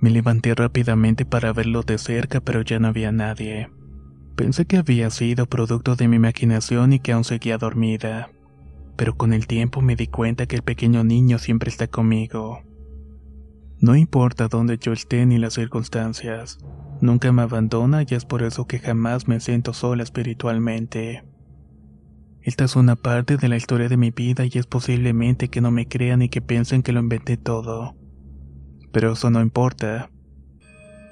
Me 0.00 0.10
levanté 0.10 0.54
rápidamente 0.54 1.24
para 1.24 1.52
verlo 1.52 1.82
de 1.82 1.98
cerca, 1.98 2.40
pero 2.40 2.62
ya 2.62 2.78
no 2.78 2.88
había 2.88 3.10
nadie. 3.10 3.70
Pensé 4.36 4.66
que 4.66 4.76
había 4.76 5.10
sido 5.10 5.46
producto 5.46 5.96
de 5.96 6.08
mi 6.08 6.16
imaginación 6.16 6.92
y 6.92 7.00
que 7.00 7.12
aún 7.12 7.24
seguía 7.24 7.58
dormida. 7.58 8.30
Pero 8.96 9.16
con 9.16 9.32
el 9.32 9.46
tiempo 9.46 9.80
me 9.80 9.96
di 9.96 10.06
cuenta 10.06 10.46
que 10.46 10.56
el 10.56 10.62
pequeño 10.62 11.04
niño 11.04 11.38
siempre 11.38 11.70
está 11.70 11.88
conmigo. 11.88 12.62
No 13.80 13.96
importa 13.96 14.48
dónde 14.48 14.78
yo 14.78 14.92
esté 14.92 15.26
ni 15.26 15.38
las 15.38 15.54
circunstancias, 15.54 16.58
nunca 17.04 17.30
me 17.30 17.42
abandona 17.42 18.02
y 18.02 18.14
es 18.14 18.24
por 18.24 18.42
eso 18.42 18.66
que 18.66 18.78
jamás 18.78 19.28
me 19.28 19.38
siento 19.38 19.72
sola 19.72 20.02
espiritualmente. 20.02 21.24
Esta 22.42 22.64
es 22.64 22.76
una 22.76 22.96
parte 22.96 23.36
de 23.36 23.48
la 23.48 23.56
historia 23.56 23.88
de 23.88 23.96
mi 23.96 24.10
vida 24.10 24.44
y 24.44 24.58
es 24.58 24.66
posiblemente 24.66 25.48
que 25.48 25.60
no 25.60 25.70
me 25.70 25.86
crean 25.86 26.22
y 26.22 26.28
que 26.28 26.42
piensen 26.42 26.82
que 26.82 26.92
lo 26.92 27.00
inventé 27.00 27.36
todo 27.36 27.94
pero 28.94 29.12
eso 29.12 29.28
no 29.28 29.42
importa. 29.42 30.08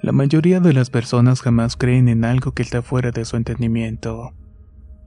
La 0.03 0.13
mayoría 0.13 0.61
de 0.61 0.73
las 0.73 0.89
personas 0.89 1.43
jamás 1.43 1.77
creen 1.77 2.09
en 2.09 2.25
algo 2.25 2.53
que 2.53 2.63
está 2.63 2.81
fuera 2.81 3.11
de 3.11 3.25
su 3.25 3.37
entendimiento. 3.37 4.33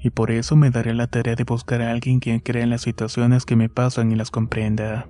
Y 0.01 0.09
por 0.09 0.29
eso 0.29 0.57
me 0.57 0.69
daré 0.71 0.93
la 0.93 1.07
tarea 1.07 1.35
de 1.35 1.45
buscar 1.45 1.81
a 1.81 1.89
alguien 1.91 2.19
quien 2.19 2.41
crea 2.41 2.63
en 2.63 2.69
las 2.69 2.81
situaciones 2.81 3.45
que 3.45 3.55
me 3.55 3.69
pasan 3.69 4.11
y 4.11 4.15
las 4.15 4.29
comprenda. 4.29 5.07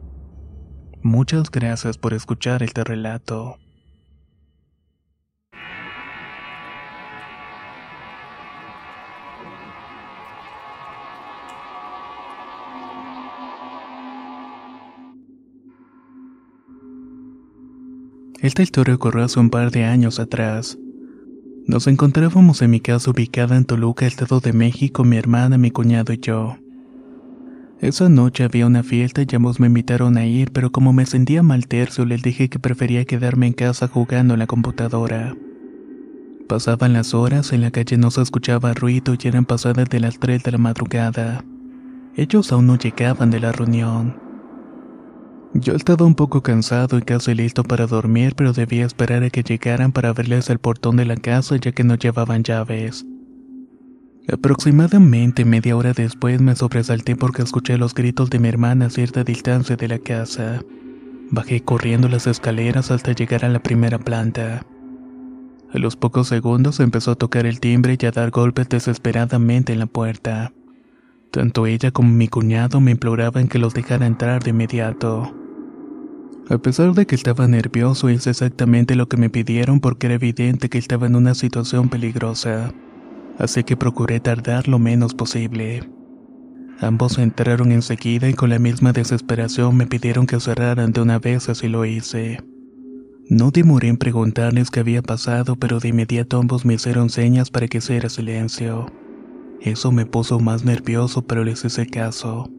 Muchas 1.01 1.49
gracias 1.49 1.97
por 1.97 2.13
escuchar 2.13 2.61
este 2.61 2.83
relato. 2.83 3.57
Esta 18.45 18.62
historia 18.62 18.93
ocurrió 18.93 19.23
hace 19.23 19.39
un 19.39 19.49
par 19.49 19.71
de 19.71 19.86
años 19.86 20.19
atrás. 20.19 20.77
Nos 21.65 21.88
encontrábamos 21.88 22.62
en 22.62 22.69
mi 22.69 22.79
casa 22.79 23.10
ubicada 23.10 23.58
en 23.58 23.65
Toluca, 23.65 24.05
Estado 24.05 24.39
de 24.39 24.53
México, 24.53 25.03
mi 25.03 25.17
hermana, 25.17 25.58
mi 25.58 25.71
cuñado 25.71 26.13
y 26.13 26.19
yo. 26.19 26.55
Esa 27.81 28.08
noche 28.08 28.43
había 28.43 28.67
una 28.67 28.84
fiesta 28.84 29.23
y 29.23 29.36
ambos 29.36 29.60
me 29.60 29.65
invitaron 29.65 30.15
a 30.15 30.27
ir, 30.27 30.51
pero 30.51 30.71
como 30.71 30.93
me 30.93 31.08
sentía 31.08 31.41
mal 31.41 31.65
tercio, 31.65 32.05
les 32.05 32.21
dije 32.21 32.47
que 32.47 32.60
prefería 32.60 33.03
quedarme 33.05 33.47
en 33.47 33.53
casa 33.53 33.88
jugando 33.88 34.36
en 34.36 34.39
la 34.41 34.45
computadora. 34.45 35.36
Pasaban 36.47 36.93
las 36.93 37.15
horas, 37.15 37.51
en 37.51 37.62
la 37.62 37.71
calle 37.71 37.97
no 37.97 38.12
se 38.12 38.21
escuchaba 38.21 38.75
ruido 38.75 39.15
y 39.19 39.27
eran 39.27 39.45
pasadas 39.45 39.89
de 39.89 39.99
las 39.99 40.19
3 40.19 40.43
de 40.43 40.51
la 40.51 40.60
madrugada. 40.60 41.43
Ellos 42.15 42.51
aún 42.51 42.67
no 42.67 42.77
llegaban 42.77 43.31
de 43.31 43.39
la 43.39 43.51
reunión. 43.51 44.24
Yo 45.57 45.73
estaba 45.73 46.05
un 46.05 46.15
poco 46.15 46.43
cansado 46.43 46.97
y 46.97 47.01
casi 47.01 47.33
listo 47.33 47.63
para 47.63 47.87
dormir, 47.87 48.33
pero 48.35 48.51
debía 48.51 48.85
esperar 48.85 49.23
a 49.23 49.29
que 49.29 49.41
llegaran 49.41 49.93
para 49.93 50.11
verles 50.11 50.49
el 50.49 50.59
portón 50.59 50.97
de 50.97 51.05
la 51.05 51.15
casa 51.15 51.55
ya 51.55 51.71
que 51.71 51.85
no 51.85 51.95
llevaban 51.95 52.43
llaves. 52.43 53.05
Aproximadamente 54.29 55.45
media 55.45 55.77
hora 55.77 55.93
después 55.93 56.41
me 56.41 56.57
sobresalté 56.57 57.15
porque 57.15 57.41
escuché 57.41 57.77
los 57.77 57.93
gritos 57.93 58.29
de 58.29 58.39
mi 58.39 58.49
hermana 58.49 58.87
a 58.87 58.89
cierta 58.89 59.23
distancia 59.23 59.77
de 59.77 59.87
la 59.87 59.97
casa. 59.97 60.61
Bajé 61.31 61.61
corriendo 61.61 62.09
las 62.09 62.27
escaleras 62.27 62.91
hasta 62.91 63.13
llegar 63.13 63.45
a 63.45 63.49
la 63.49 63.59
primera 63.59 63.97
planta. 63.97 64.65
A 65.73 65.77
los 65.77 65.95
pocos 65.95 66.27
segundos 66.27 66.81
empezó 66.81 67.11
a 67.11 67.15
tocar 67.15 67.45
el 67.45 67.61
timbre 67.61 67.97
y 67.97 68.05
a 68.05 68.11
dar 68.11 68.29
golpes 68.29 68.67
desesperadamente 68.67 69.71
en 69.71 69.79
la 69.79 69.85
puerta. 69.85 70.51
Tanto 71.31 71.65
ella 71.65 71.91
como 71.91 72.09
mi 72.09 72.27
cuñado 72.27 72.81
me 72.81 72.91
imploraban 72.91 73.47
que 73.47 73.57
los 73.57 73.73
dejara 73.73 74.05
entrar 74.05 74.43
de 74.43 74.49
inmediato. 74.49 75.33
A 76.47 76.60
pesar 76.60 76.93
de 76.93 77.08
que 77.08 77.15
estaba 77.15 77.47
nervioso, 77.47 78.10
hice 78.10 78.29
exactamente 78.29 78.95
lo 78.95 79.08
que 79.08 79.17
me 79.17 79.31
pidieron 79.31 79.79
porque 79.79 80.05
era 80.05 80.15
evidente 80.15 80.69
que 80.69 80.77
estaba 80.77 81.08
en 81.08 81.15
una 81.15 81.34
situación 81.34 81.89
peligrosa, 81.89 82.71
así 83.39 83.63
que 83.63 83.75
procuré 83.75 84.19
tardar 84.19 84.67
lo 84.67 84.77
menos 84.77 85.15
posible. 85.15 85.89
Ambos 86.79 87.17
entraron 87.17 87.71
enseguida 87.71 88.29
y 88.29 88.34
con 88.34 88.51
la 88.51 88.60
misma 88.60 88.91
desesperación 88.91 89.75
me 89.75 89.88
pidieron 89.88 90.27
que 90.27 90.39
cerraran 90.39 90.91
de 90.91 91.01
una 91.01 91.17
vez 91.17 91.49
así 91.49 91.67
lo 91.67 91.84
hice. 91.84 92.43
No 93.27 93.49
demoré 93.49 93.88
en 93.88 93.97
preguntarles 93.97 94.69
qué 94.69 94.81
había 94.81 95.01
pasado, 95.01 95.55
pero 95.55 95.79
de 95.79 95.88
inmediato 95.88 96.38
ambos 96.38 96.63
me 96.63 96.75
hicieron 96.75 97.10
señas 97.10 97.49
para 97.49 97.67
que 97.67 97.79
hiciera 97.79 98.08
silencio. 98.08 98.86
Eso 99.62 99.91
me 99.91 100.05
puso 100.05 100.39
más 100.39 100.63
nervioso, 100.63 101.23
pero 101.23 101.43
les 101.43 101.65
hice 101.65 101.88
caso. 101.88 102.51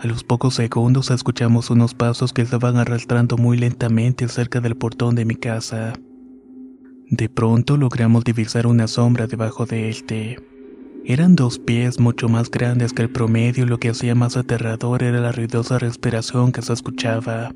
A 0.00 0.06
los 0.06 0.22
pocos 0.22 0.54
segundos 0.54 1.10
escuchamos 1.10 1.70
unos 1.70 1.92
pasos 1.92 2.32
que 2.32 2.42
estaban 2.42 2.76
arrastrando 2.76 3.36
muy 3.36 3.58
lentamente 3.58 4.28
cerca 4.28 4.60
del 4.60 4.76
portón 4.76 5.16
de 5.16 5.24
mi 5.24 5.34
casa. 5.34 5.92
De 7.10 7.28
pronto 7.28 7.76
logramos 7.76 8.22
divisar 8.22 8.68
una 8.68 8.86
sombra 8.86 9.26
debajo 9.26 9.66
de 9.66 9.88
este. 9.88 10.38
Eran 11.04 11.34
dos 11.34 11.58
pies 11.58 11.98
mucho 11.98 12.28
más 12.28 12.48
grandes 12.48 12.92
que 12.92 13.02
el 13.02 13.10
promedio 13.10 13.64
y 13.64 13.68
lo 13.68 13.78
que 13.78 13.88
hacía 13.88 14.14
más 14.14 14.36
aterrador 14.36 15.02
era 15.02 15.18
la 15.20 15.32
ruidosa 15.32 15.80
respiración 15.80 16.52
que 16.52 16.62
se 16.62 16.74
escuchaba. 16.74 17.50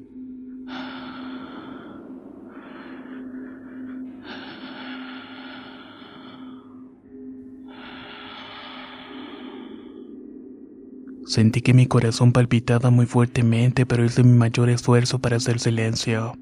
Sentí 11.27 11.61
que 11.63 11.75
mi 11.75 11.87
corazón 11.87 12.33
palpitaba 12.33 12.91
muy 12.91 13.07
fuertemente, 13.07 13.87
pero 13.87 14.05
hice 14.05 14.23
mi 14.23 14.37
mayor 14.37 14.69
esfuerzo 14.71 15.21
para 15.21 15.37
hacer 15.37 15.61
silencio. 15.61 16.33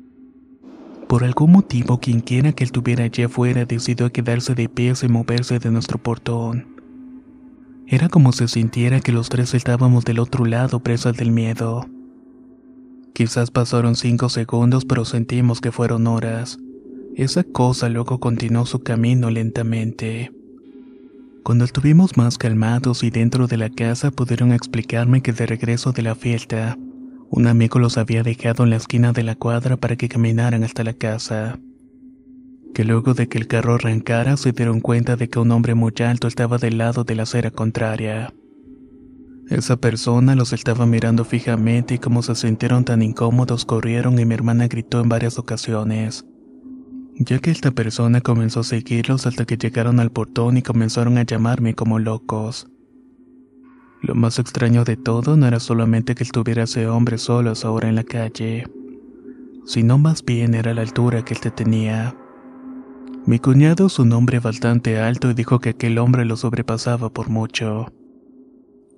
Por 1.06 1.24
algún 1.24 1.52
motivo, 1.52 1.98
quien 1.98 2.20
quiera 2.20 2.52
que 2.52 2.64
estuviera 2.64 3.04
allí 3.04 3.24
afuera 3.24 3.64
decidió 3.64 4.12
quedarse 4.12 4.54
de 4.54 4.68
pie 4.68 4.92
y 5.02 5.08
moverse 5.08 5.58
de 5.58 5.70
nuestro 5.70 5.98
portón. 5.98 6.66
Era 7.86 8.08
como 8.08 8.32
si 8.32 8.46
sintiera 8.46 9.00
que 9.00 9.10
los 9.10 9.28
tres 9.28 9.52
estábamos 9.52 10.04
del 10.04 10.20
otro 10.20 10.44
lado 10.44 10.80
presas 10.80 11.16
del 11.16 11.32
miedo. 11.32 11.86
Quizás 13.12 13.50
pasaron 13.50 13.96
cinco 13.96 14.28
segundos, 14.28 14.84
pero 14.84 15.04
sentimos 15.04 15.60
que 15.60 15.72
fueron 15.72 16.06
horas. 16.06 16.58
Esa 17.16 17.42
cosa 17.42 17.88
luego 17.88 18.20
continuó 18.20 18.64
su 18.64 18.84
camino 18.84 19.30
lentamente. 19.30 20.30
Cuando 21.42 21.64
estuvimos 21.64 22.16
más 22.18 22.36
calmados 22.36 23.02
y 23.02 23.10
dentro 23.10 23.46
de 23.46 23.56
la 23.56 23.70
casa 23.70 24.10
pudieron 24.10 24.52
explicarme 24.52 25.22
que 25.22 25.32
de 25.32 25.46
regreso 25.46 25.92
de 25.92 26.02
la 26.02 26.14
fiesta, 26.14 26.76
un 27.30 27.46
amigo 27.46 27.78
los 27.78 27.96
había 27.96 28.22
dejado 28.22 28.64
en 28.64 28.70
la 28.70 28.76
esquina 28.76 29.12
de 29.12 29.22
la 29.22 29.36
cuadra 29.36 29.76
para 29.76 29.96
que 29.96 30.08
caminaran 30.08 30.64
hasta 30.64 30.84
la 30.84 30.92
casa. 30.92 31.58
Que 32.74 32.84
luego 32.84 33.14
de 33.14 33.28
que 33.28 33.38
el 33.38 33.46
carro 33.46 33.74
arrancara 33.74 34.36
se 34.36 34.52
dieron 34.52 34.80
cuenta 34.80 35.16
de 35.16 35.28
que 35.28 35.38
un 35.38 35.50
hombre 35.50 35.74
muy 35.74 35.92
alto 36.04 36.28
estaba 36.28 36.58
del 36.58 36.78
lado 36.78 37.04
de 37.04 37.14
la 37.14 37.22
acera 37.22 37.50
contraria. 37.50 38.34
Esa 39.48 39.76
persona 39.76 40.36
los 40.36 40.52
estaba 40.52 40.86
mirando 40.86 41.24
fijamente 41.24 41.94
y 41.94 41.98
como 41.98 42.22
se 42.22 42.34
sintieron 42.34 42.84
tan 42.84 43.02
incómodos 43.02 43.64
corrieron 43.64 44.18
y 44.18 44.24
mi 44.24 44.34
hermana 44.34 44.68
gritó 44.68 45.00
en 45.00 45.08
varias 45.08 45.38
ocasiones 45.38 46.24
ya 47.22 47.38
que 47.38 47.50
esta 47.50 47.70
persona 47.70 48.22
comenzó 48.22 48.60
a 48.60 48.64
seguirlos 48.64 49.26
hasta 49.26 49.44
que 49.44 49.58
llegaron 49.58 50.00
al 50.00 50.10
portón 50.10 50.56
y 50.56 50.62
comenzaron 50.62 51.18
a 51.18 51.22
llamarme 51.22 51.74
como 51.74 51.98
locos. 51.98 52.66
Lo 54.00 54.14
más 54.14 54.38
extraño 54.38 54.84
de 54.84 54.96
todo 54.96 55.36
no 55.36 55.46
era 55.46 55.60
solamente 55.60 56.14
que 56.14 56.24
estuviera 56.24 56.62
ese 56.62 56.88
hombre 56.88 57.18
solos 57.18 57.66
ahora 57.66 57.90
en 57.90 57.96
la 57.96 58.04
calle, 58.04 58.66
sino 59.66 59.98
más 59.98 60.24
bien 60.24 60.54
era 60.54 60.72
la 60.72 60.80
altura 60.80 61.22
que 61.22 61.34
él 61.34 61.52
tenía. 61.52 62.16
Mi 63.26 63.38
cuñado 63.38 63.88
es 63.88 63.98
un 63.98 64.12
hombre 64.14 64.40
bastante 64.40 64.98
alto 64.98 65.30
y 65.30 65.34
dijo 65.34 65.58
que 65.58 65.70
aquel 65.70 65.98
hombre 65.98 66.24
lo 66.24 66.38
sobrepasaba 66.38 67.12
por 67.12 67.28
mucho. 67.28 67.92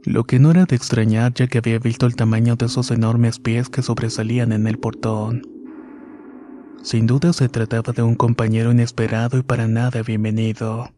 Lo 0.05 0.23
que 0.25 0.39
no 0.39 0.53
era 0.53 0.65
de 0.65 0.77
extrañar 0.77 1.35
ya 1.35 1.49
que 1.49 1.59
había 1.59 1.81
visto 1.81 2.07
el 2.07 2.15
tamaño 2.15 2.55
de 2.55 2.67
esos 2.67 2.93
enormes 2.93 3.41
pies 3.41 3.69
que 3.69 3.83
sobresalían 3.83 4.53
en 4.53 4.69
el 4.69 4.79
portón. 4.79 5.43
Sin 6.83 7.07
duda 7.07 7.33
se 7.33 7.49
trataba 7.49 7.93
de 7.93 8.03
un 8.03 8.17
compañero 8.17 8.73
inesperado 8.73 9.39
y 9.39 9.43
para 9.43 9.69
nada 9.69 10.03
bienvenido. 10.03 10.91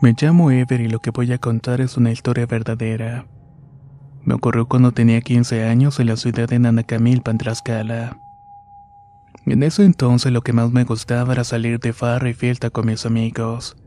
Me 0.00 0.14
llamo 0.18 0.50
Ever 0.50 0.80
y 0.80 0.88
lo 0.88 1.00
que 1.00 1.10
voy 1.10 1.32
a 1.32 1.38
contar 1.38 1.82
es 1.82 1.98
una 1.98 2.12
historia 2.12 2.46
verdadera. 2.46 3.26
Me 4.24 4.34
ocurrió 4.34 4.66
cuando 4.66 4.92
tenía 4.92 5.20
15 5.20 5.64
años 5.64 6.00
en 6.00 6.06
la 6.06 6.16
ciudad 6.16 6.48
de 6.48 6.58
Nanacamilpan, 6.58 7.36
Tlaxcala. 7.36 8.27
En 9.50 9.62
ese 9.62 9.82
entonces 9.82 10.30
lo 10.30 10.42
que 10.42 10.52
más 10.52 10.72
me 10.72 10.84
gustaba 10.84 11.32
era 11.32 11.42
salir 11.42 11.80
de 11.80 11.94
farra 11.94 12.28
y 12.28 12.34
fiesta 12.34 12.68
con 12.68 12.86
mis 12.86 13.06
amigos. 13.06 13.78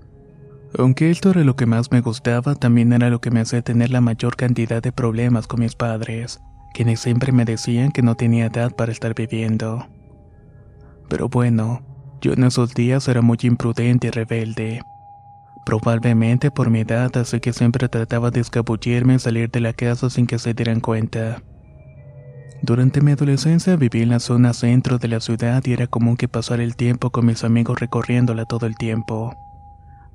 Aunque 0.76 1.12
esto 1.12 1.30
era 1.30 1.44
lo 1.44 1.56
que 1.56 1.68
más 1.68 1.92
me 1.92 2.02
gustaba, 2.02 2.56
también 2.56 2.92
era 2.94 3.12
lo 3.12 3.22
que 3.22 3.30
me 3.30 3.42
hacía 3.42 3.62
tener 3.62 3.92
la 3.92 4.02
mayor 4.02 4.36
cantidad 4.36 4.82
de 4.82 4.92
problemas 4.92 5.46
con 5.46 5.60
mis 5.60 5.76
padres, 5.76 6.42
quienes 6.74 7.00
siempre 7.00 7.32
me 7.32 7.46
decían 7.46 7.92
que 7.92 8.02
no 8.02 8.16
tenía 8.16 8.48
edad 8.48 8.76
para 8.76 8.92
estar 8.92 9.14
viviendo. 9.14 9.88
Pero 11.08 11.30
bueno, 11.30 11.84
yo 12.22 12.34
en 12.34 12.44
esos 12.44 12.74
días 12.74 13.08
era 13.08 13.22
muy 13.22 13.38
imprudente 13.44 14.08
y 14.08 14.10
rebelde. 14.10 14.82
Probablemente 15.64 16.50
por 16.50 16.72
mi 16.72 16.80
edad, 16.80 17.16
así 17.18 17.40
que 17.40 17.54
siempre 17.54 17.88
trataba 17.88 18.32
de 18.32 18.40
escabullirme 18.40 19.14
y 19.14 19.20
salir 19.20 19.52
de 19.52 19.60
la 19.60 19.74
casa 19.74 20.10
sin 20.10 20.26
que 20.26 20.40
se 20.40 20.56
dieran 20.56 20.80
cuenta. 20.80 21.44
Durante 22.64 23.02
mi 23.02 23.14
adolescencia 23.14 23.76
viví 23.76 24.04
en 24.04 24.10
la 24.10 24.20
zona 24.20 24.54
centro 24.54 25.00
de 25.00 25.08
la 25.08 25.20
ciudad 25.20 25.64
y 25.66 25.74
era 25.74 25.88
común 25.88 26.16
que 26.16 26.28
pasara 26.28 26.64
el 26.64 26.76
tiempo 26.76 27.10
con 27.10 27.26
mis 27.26 27.44
amigos 27.44 27.80
recorriéndola 27.80 28.46
todo 28.46 28.68
el 28.68 28.76
tiempo. 28.76 29.36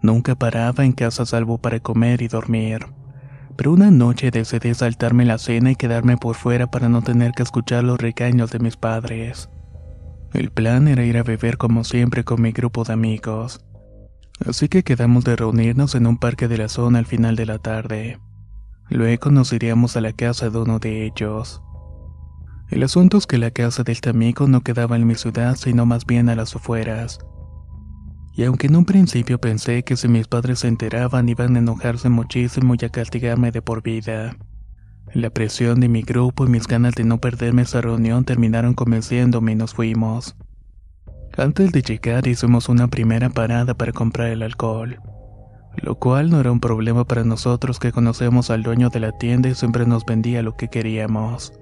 Nunca 0.01 0.37
paraba 0.37 0.85
en 0.85 0.93
casa 0.93 1.27
salvo 1.27 1.59
para 1.59 1.81
comer 1.81 2.23
y 2.23 2.29
dormir. 2.29 2.87
Pero 3.57 3.73
una 3.73 3.91
noche 3.91 4.31
decidí 4.31 4.75
saltarme 4.75 5.25
la 5.25 5.39
cena 5.39 5.73
y 5.73 5.77
quedarme 5.77 6.19
por 6.19 6.37
fuera 6.37 6.69
para 6.69 6.89
no 6.89 7.03
tener 7.03 7.33
que 7.33 7.43
escuchar 7.43 7.83
los 7.83 7.99
recaños 7.99 8.53
de 8.53 8.61
mis 8.61 8.77
padres. 8.77 9.49
El 10.33 10.51
plan 10.51 10.87
era 10.87 11.05
ir 11.05 11.19
a 11.19 11.25
beber 11.25 11.57
como 11.57 11.83
siempre 11.83 12.23
con 12.23 12.43
mi 12.43 12.53
grupo 12.53 12.85
de 12.85 12.93
amigos. 12.93 13.65
Así 14.47 14.69
que 14.69 14.85
quedamos 14.85 15.25
de 15.25 15.35
reunirnos 15.35 15.95
en 15.97 16.07
un 16.07 16.19
parque 16.19 16.47
de 16.47 16.59
la 16.59 16.69
zona 16.69 16.99
al 17.01 17.07
final 17.07 17.35
de 17.35 17.47
la 17.47 17.59
tarde. 17.59 18.21
Luego 18.89 19.31
nos 19.31 19.53
iríamos 19.53 19.97
a 19.97 20.01
la 20.01 20.13
casa 20.13 20.51
de 20.51 20.59
uno 20.59 20.79
de 20.79 21.07
ellos. 21.07 21.63
El 22.69 22.83
asunto 22.83 23.17
es 23.17 23.27
que 23.27 23.39
la 23.39 23.53
casa 23.53 23.85
de 23.85 23.93
este 23.93 24.11
amigo 24.11 24.49
no 24.49 24.63
quedaba 24.63 24.97
en 24.97 25.07
mi 25.07 25.15
ciudad, 25.15 25.55
sino 25.57 25.87
más 25.87 26.05
bien 26.05 26.29
a 26.29 26.35
las 26.35 26.57
afueras. 26.57 27.21
Y 28.35 28.45
aunque 28.45 28.67
en 28.67 28.77
un 28.77 28.85
principio 28.85 29.41
pensé 29.41 29.83
que 29.85 29.97
si 29.97 30.09
mis 30.09 30.27
padres 30.27 30.59
se 30.61 30.69
enteraban 30.69 31.29
iban 31.29 31.57
a 31.57 31.61
enojarse 31.61 32.09
muchísimo 32.09 32.75
y 32.75 32.85
a 32.85 32.89
castigarme 32.89 33.53
de 33.53 33.63
por 33.63 33.83
vida. 33.83 34.37
La 35.15 35.31
presión 35.31 35.81
de 35.81 35.89
mi 35.89 36.03
grupo 36.03 36.45
y 36.45 36.51
mis 36.51 36.67
ganas 36.67 36.95
de 36.95 37.05
no 37.05 37.19
perderme 37.19 37.63
esa 37.63 37.81
reunión 37.81 38.25
terminaron 38.25 38.75
convenciéndome 38.75 39.53
y 39.53 39.55
nos 39.55 39.73
fuimos. 39.73 40.37
Antes 41.39 41.71
de 41.71 41.83
llegar 41.83 42.27
hicimos 42.27 42.69
una 42.69 42.89
primera 42.89 43.31
parada 43.31 43.75
para 43.75 43.93
comprar 43.93 44.29
el 44.29 44.43
alcohol, 44.43 44.99
lo 45.77 45.95
cual 45.95 46.31
no 46.31 46.41
era 46.41 46.51
un 46.51 46.61
problema 46.61 47.05
para 47.05 47.25
nosotros 47.25 47.79
que 47.79 47.93
conocemos 47.93 48.51
al 48.51 48.63
dueño 48.63 48.91
de 48.91 49.01
la 49.01 49.13
tienda 49.13 49.49
y 49.49 49.55
siempre 49.55 49.87
nos 49.87 50.05
vendía 50.05 50.43
lo 50.43 50.57
que 50.57 50.69
queríamos. 50.69 51.53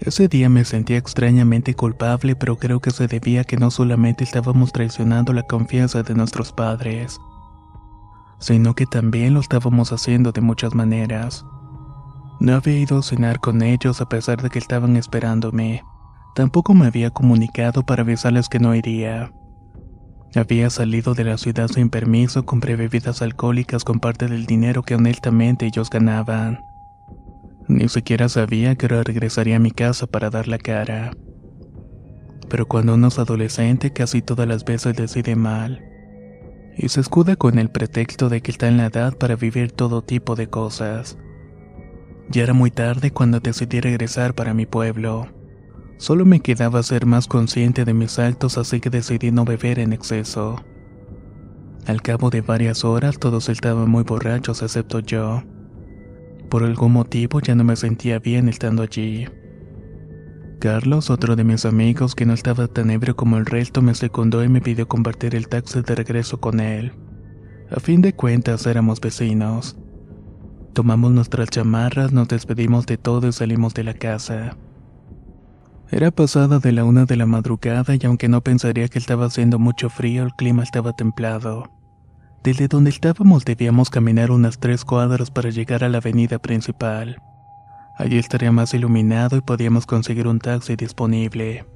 Ese 0.00 0.28
día 0.28 0.48
me 0.48 0.64
sentía 0.64 0.96
extrañamente 0.96 1.74
culpable, 1.74 2.34
pero 2.34 2.56
creo 2.56 2.80
que 2.80 2.90
se 2.90 3.06
debía 3.06 3.42
a 3.42 3.44
que 3.44 3.58
no 3.58 3.70
solamente 3.70 4.24
estábamos 4.24 4.72
traicionando 4.72 5.34
la 5.34 5.42
confianza 5.42 6.02
de 6.02 6.14
nuestros 6.14 6.52
padres, 6.52 7.20
sino 8.38 8.74
que 8.74 8.86
también 8.86 9.34
lo 9.34 9.40
estábamos 9.40 9.92
haciendo 9.92 10.32
de 10.32 10.40
muchas 10.40 10.74
maneras. 10.74 11.44
No 12.40 12.54
había 12.54 12.78
ido 12.78 12.98
a 12.98 13.02
cenar 13.02 13.40
con 13.40 13.60
ellos 13.60 14.00
a 14.00 14.08
pesar 14.08 14.40
de 14.40 14.48
que 14.48 14.58
estaban 14.58 14.96
esperándome. 14.96 15.84
Tampoco 16.34 16.72
me 16.72 16.86
había 16.86 17.10
comunicado 17.10 17.84
para 17.84 18.00
avisarles 18.00 18.48
que 18.48 18.58
no 18.58 18.74
iría. 18.74 19.30
Había 20.34 20.70
salido 20.70 21.12
de 21.12 21.24
la 21.24 21.36
ciudad 21.36 21.68
sin 21.68 21.90
permiso, 21.90 22.46
compré 22.46 22.74
bebidas 22.74 23.20
alcohólicas 23.20 23.84
con 23.84 24.00
parte 24.00 24.28
del 24.28 24.46
dinero 24.46 24.82
que 24.82 24.94
honestamente 24.94 25.66
ellos 25.66 25.90
ganaban. 25.90 26.69
Ni 27.70 27.88
siquiera 27.88 28.28
sabía 28.28 28.74
que 28.74 28.86
ahora 28.86 29.04
regresaría 29.04 29.54
a 29.54 29.60
mi 29.60 29.70
casa 29.70 30.08
para 30.08 30.28
dar 30.28 30.48
la 30.48 30.58
cara. 30.58 31.12
Pero 32.48 32.66
cuando 32.66 32.94
uno 32.94 33.06
es 33.06 33.18
adolescente 33.20 33.92
casi 33.92 34.22
todas 34.22 34.48
las 34.48 34.64
veces 34.64 34.96
decide 34.96 35.36
mal. 35.36 35.80
Y 36.76 36.88
se 36.88 37.00
escuda 37.00 37.36
con 37.36 37.60
el 37.60 37.70
pretexto 37.70 38.28
de 38.28 38.40
que 38.40 38.50
está 38.50 38.66
en 38.66 38.76
la 38.76 38.86
edad 38.86 39.16
para 39.16 39.36
vivir 39.36 39.70
todo 39.70 40.02
tipo 40.02 40.34
de 40.34 40.48
cosas. 40.48 41.16
Ya 42.28 42.42
era 42.42 42.54
muy 42.54 42.72
tarde 42.72 43.12
cuando 43.12 43.38
decidí 43.38 43.80
regresar 43.80 44.34
para 44.34 44.52
mi 44.52 44.66
pueblo. 44.66 45.28
Solo 45.96 46.26
me 46.26 46.40
quedaba 46.40 46.82
ser 46.82 47.06
más 47.06 47.28
consciente 47.28 47.84
de 47.84 47.94
mis 47.94 48.18
actos 48.18 48.58
así 48.58 48.80
que 48.80 48.90
decidí 48.90 49.30
no 49.30 49.44
beber 49.44 49.78
en 49.78 49.92
exceso. 49.92 50.56
Al 51.86 52.02
cabo 52.02 52.30
de 52.30 52.40
varias 52.40 52.84
horas 52.84 53.20
todos 53.20 53.48
estaban 53.48 53.88
muy 53.88 54.02
borrachos 54.02 54.60
excepto 54.60 54.98
yo. 54.98 55.44
Por 56.50 56.64
algún 56.64 56.92
motivo 56.92 57.40
ya 57.40 57.54
no 57.54 57.62
me 57.62 57.76
sentía 57.76 58.18
bien 58.18 58.48
estando 58.48 58.82
allí. 58.82 59.28
Carlos, 60.58 61.08
otro 61.08 61.36
de 61.36 61.44
mis 61.44 61.64
amigos 61.64 62.16
que 62.16 62.26
no 62.26 62.34
estaba 62.34 62.66
tan 62.66 62.90
ebrio 62.90 63.14
como 63.14 63.38
el 63.38 63.46
resto, 63.46 63.80
me 63.82 63.94
secundó 63.94 64.42
y 64.42 64.48
me 64.48 64.60
pidió 64.60 64.88
compartir 64.88 65.36
el 65.36 65.48
taxi 65.48 65.80
de 65.80 65.94
regreso 65.94 66.40
con 66.40 66.58
él. 66.58 66.92
A 67.70 67.78
fin 67.78 68.02
de 68.02 68.12
cuentas 68.14 68.66
éramos 68.66 69.00
vecinos. 69.00 69.78
Tomamos 70.74 71.12
nuestras 71.12 71.50
chamarras, 71.50 72.12
nos 72.12 72.26
despedimos 72.26 72.84
de 72.84 72.98
todo 72.98 73.28
y 73.28 73.32
salimos 73.32 73.72
de 73.72 73.84
la 73.84 73.94
casa. 73.94 74.56
Era 75.92 76.10
pasada 76.10 76.58
de 76.58 76.72
la 76.72 76.84
una 76.84 77.04
de 77.04 77.16
la 77.16 77.26
madrugada 77.26 77.94
y 77.94 78.04
aunque 78.04 78.28
no 78.28 78.40
pensaría 78.42 78.88
que 78.88 78.98
estaba 78.98 79.26
haciendo 79.26 79.60
mucho 79.60 79.88
frío, 79.88 80.24
el 80.24 80.34
clima 80.34 80.64
estaba 80.64 80.92
templado. 80.94 81.79
Desde 82.42 82.68
donde 82.68 82.88
estábamos 82.88 83.44
debíamos 83.44 83.90
caminar 83.90 84.30
unas 84.30 84.58
tres 84.58 84.86
cuadras 84.86 85.30
para 85.30 85.50
llegar 85.50 85.84
a 85.84 85.90
la 85.90 85.98
avenida 85.98 86.38
principal. 86.38 87.20
Allí 87.98 88.16
estaría 88.16 88.50
más 88.50 88.72
iluminado 88.72 89.36
y 89.36 89.42
podíamos 89.42 89.84
conseguir 89.84 90.26
un 90.26 90.38
taxi 90.38 90.74
disponible. 90.74 91.66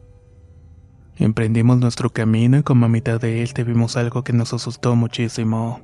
Emprendimos 1.17 1.79
nuestro 1.79 2.09
camino 2.09 2.57
y 2.57 2.63
como 2.63 2.87
a 2.87 2.89
mitad 2.89 3.21
de 3.21 3.43
él 3.43 3.51
vimos 3.67 3.99
algo 3.99 4.25
que 4.25 4.33
nos 4.33 4.55
asustó 4.55 4.97
muchísimo. 4.97 5.83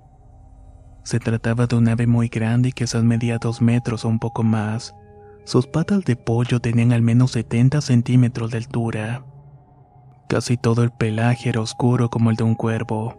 Se 1.05 1.21
trataba 1.21 1.67
de 1.67 1.77
un 1.77 1.87
ave 1.89 2.07
muy 2.07 2.29
grande 2.29 2.71
y 2.71 2.73
quizás 2.73 3.05
medía 3.05 3.37
dos 3.37 3.61
metros 3.61 4.07
o 4.07 4.09
un 4.09 4.19
poco 4.19 4.43
más. 4.43 4.95
Sus 5.45 5.67
patas 5.67 6.05
de 6.05 6.17
pollo 6.17 6.59
tenían 6.61 6.93
al 6.93 7.03
menos 7.03 7.33
70 7.33 7.83
centímetros 7.83 8.51
de 8.51 8.59
altura. 8.59 9.25
Casi 10.27 10.57
todo 10.57 10.85
el 10.85 10.91
pelaje 10.91 11.51
era 11.51 11.61
oscuro 11.61 12.09
como 12.09 12.31
el 12.31 12.37
de 12.37 12.45
un 12.45 12.55
cuervo, 12.55 13.19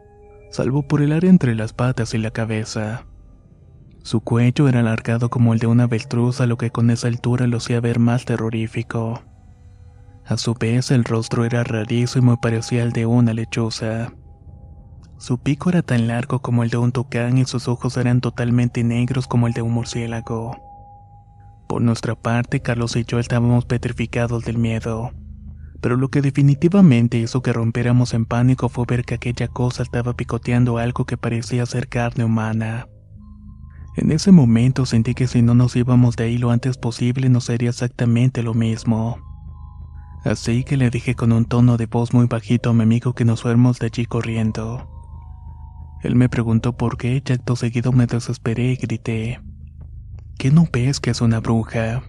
salvo 0.52 0.84
por 0.84 1.02
el 1.02 1.14
área 1.14 1.30
entre 1.30 1.56
las 1.56 1.74
patas 1.74 2.14
y 2.14 2.18
la 2.18 2.32
cabeza. 2.32 3.06
Su 4.04 4.22
cuello 4.22 4.68
era 4.68 4.82
alargado 4.82 5.30
como 5.30 5.54
el 5.54 5.60
de 5.60 5.68
una 5.68 5.84
avestruz, 5.84 6.40
lo 6.42 6.58
que 6.58 6.72
con 6.72 6.90
esa 6.90 7.08
altura 7.08 7.48
lo 7.48 7.58
hacía 7.58 7.80
ver 7.80 8.00
más 8.00 8.26
terrorífico. 8.26 9.22
A 10.26 10.38
su 10.38 10.54
vez, 10.54 10.92
el 10.92 11.04
rostro 11.04 11.46
era 11.46 11.64
rarizo 11.64 12.20
y 12.20 12.38
parecía 12.38 12.84
al 12.84 12.92
de 12.92 13.06
una 13.06 13.34
lechuza. 13.34 14.14
Su 15.18 15.38
pico 15.38 15.70
era 15.70 15.84
tan 15.84 16.08
largo 16.08 16.42
como 16.42 16.64
el 16.64 16.70
de 16.70 16.78
un 16.78 16.92
tucán 16.92 17.38
y 17.38 17.46
sus 17.46 17.68
ojos 17.68 17.96
eran 17.98 18.22
totalmente 18.22 18.84
negros 18.84 19.28
como 19.28 19.48
el 19.48 19.54
de 19.54 19.62
un 19.62 19.72
murciélago. 19.72 20.58
Por 21.68 21.82
nuestra 21.82 22.16
parte, 22.16 22.62
Carlos 22.62 22.96
y 22.96 23.06
yo 23.06 23.20
estábamos 23.20 23.66
petrificados 23.66 24.44
del 24.46 24.58
miedo. 24.58 25.12
Pero 25.82 25.98
lo 25.98 26.10
que 26.10 26.22
definitivamente 26.22 27.18
hizo 27.18 27.42
que 27.42 27.54
rompiéramos 27.54 28.14
en 28.14 28.26
pánico 28.26 28.70
fue 28.70 28.86
ver 28.88 29.04
que 29.04 29.16
aquella 29.16 29.48
cosa 29.48 29.84
estaba 29.84 30.14
picoteando 30.14 30.78
algo 30.78 31.06
que 31.06 31.18
parecía 31.18 31.66
ser 31.66 31.88
carne 31.90 32.24
humana. 32.24 32.88
En 33.98 34.12
ese 34.12 34.32
momento 34.32 34.86
sentí 34.86 35.14
que 35.14 35.28
si 35.28 35.42
no 35.42 35.54
nos 35.54 35.76
íbamos 35.76 36.16
de 36.16 36.26
ahí 36.26 36.38
lo 36.38 36.52
antes 36.52 36.78
posible 36.78 37.30
nos 37.30 37.46
sería 37.46 37.70
exactamente 37.70 38.42
lo 38.42 38.54
mismo. 38.54 39.20
Así 40.24 40.64
que 40.64 40.78
le 40.78 40.90
dije 40.90 41.16
con 41.16 41.32
un 41.32 41.46
tono 41.46 41.78
de 41.78 41.88
voz 41.88 42.14
muy 42.14 42.28
bajito 42.28 42.70
a 42.70 42.74
mi 42.74 42.84
amigo 42.84 43.14
que 43.14 43.26
nos 43.26 43.42
fuéramos 43.42 43.80
de 43.80 43.88
allí 43.88 44.06
corriendo. 44.06 44.88
Él 46.04 46.16
me 46.16 46.30
preguntó 46.30 46.78
por 46.78 46.98
qué 46.98 47.22
y 47.26 47.32
acto 47.32 47.56
seguido 47.56 47.92
me 47.92 48.06
desesperé 48.06 48.72
y 48.72 48.76
grité. 48.76 49.42
¿Qué 50.38 50.52
no 50.52 50.68
ves 50.72 51.00
que 51.00 51.10
es 51.10 51.22
una 51.22 51.40
bruja? 51.40 52.04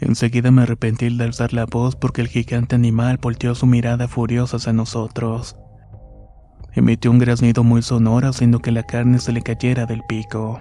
Enseguida 0.00 0.50
me 0.50 0.62
arrepentí 0.62 1.14
de 1.14 1.24
alzar 1.24 1.52
la 1.52 1.66
voz 1.66 1.94
porque 1.94 2.22
el 2.22 2.28
gigante 2.28 2.74
animal 2.74 3.18
volteó 3.20 3.54
su 3.54 3.66
mirada 3.66 4.08
furiosa 4.08 4.56
hacia 4.56 4.72
nosotros. 4.72 5.56
Emitió 6.72 7.10
un 7.10 7.18
graznido 7.18 7.64
muy 7.64 7.82
sonoro 7.82 8.28
haciendo 8.28 8.60
que 8.60 8.72
la 8.72 8.82
carne 8.82 9.18
se 9.18 9.32
le 9.32 9.42
cayera 9.42 9.86
del 9.86 10.02
pico. 10.08 10.60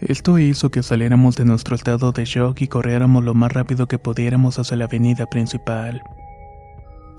Esto 0.00 0.38
hizo 0.38 0.70
que 0.70 0.82
saliéramos 0.82 1.36
de 1.36 1.44
nuestro 1.44 1.74
estado 1.74 2.12
de 2.12 2.24
shock 2.24 2.60
y 2.60 2.68
corriéramos 2.68 3.24
lo 3.24 3.34
más 3.34 3.52
rápido 3.52 3.86
que 3.86 3.98
pudiéramos 3.98 4.58
hacia 4.58 4.76
la 4.76 4.84
avenida 4.86 5.26
principal. 5.26 6.02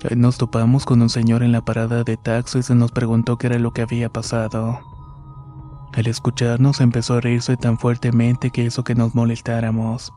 Ahí 0.10 0.16
nos 0.16 0.38
topamos 0.38 0.86
con 0.86 1.02
un 1.02 1.10
señor 1.10 1.44
en 1.44 1.52
la 1.52 1.62
parada 1.62 2.04
de 2.04 2.18
taxis 2.18 2.70
y 2.70 2.74
nos 2.74 2.92
preguntó 2.92 3.38
qué 3.38 3.48
era 3.48 3.60
lo 3.60 3.72
que 3.72 3.82
había 3.82 4.10
pasado. 4.10 4.80
Al 5.94 6.08
escucharnos 6.08 6.82
empezó 6.82 7.16
a 7.16 7.22
reírse 7.22 7.58
tan 7.58 7.78
fuertemente 7.78 8.50
que 8.50 8.64
hizo 8.64 8.84
que 8.84 8.96
nos 8.96 9.14
molestáramos. 9.14 10.14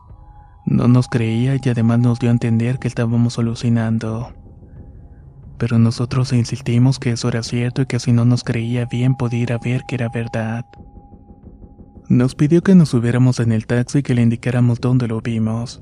No 0.65 0.87
nos 0.87 1.07
creía 1.07 1.55
y 1.55 1.69
además 1.69 1.99
nos 1.99 2.19
dio 2.19 2.29
a 2.29 2.33
entender 2.33 2.79
que 2.79 2.87
estábamos 2.87 3.37
alucinando 3.37 4.33
pero 5.63 5.79
nosotros 5.79 6.33
insistimos 6.33 6.99
que 6.99 7.11
eso 7.11 7.29
era 7.29 7.41
cierto 7.41 7.83
y 7.83 7.85
que 7.85 7.97
si 7.97 8.11
no 8.11 8.25
nos 8.25 8.43
creía 8.43 8.83
bien 8.85 9.15
podía 9.15 9.57
ver 9.57 9.83
que 9.87 9.95
era 9.95 10.09
verdad. 10.09 10.65
Nos 12.09 12.35
pidió 12.35 12.61
que 12.61 12.75
nos 12.75 12.89
subiéramos 12.89 13.39
en 13.39 13.53
el 13.53 13.65
taxi 13.65 13.99
y 13.99 14.03
que 14.03 14.13
le 14.13 14.23
indicáramos 14.23 14.81
dónde 14.81 15.07
lo 15.07 15.21
vimos. 15.21 15.81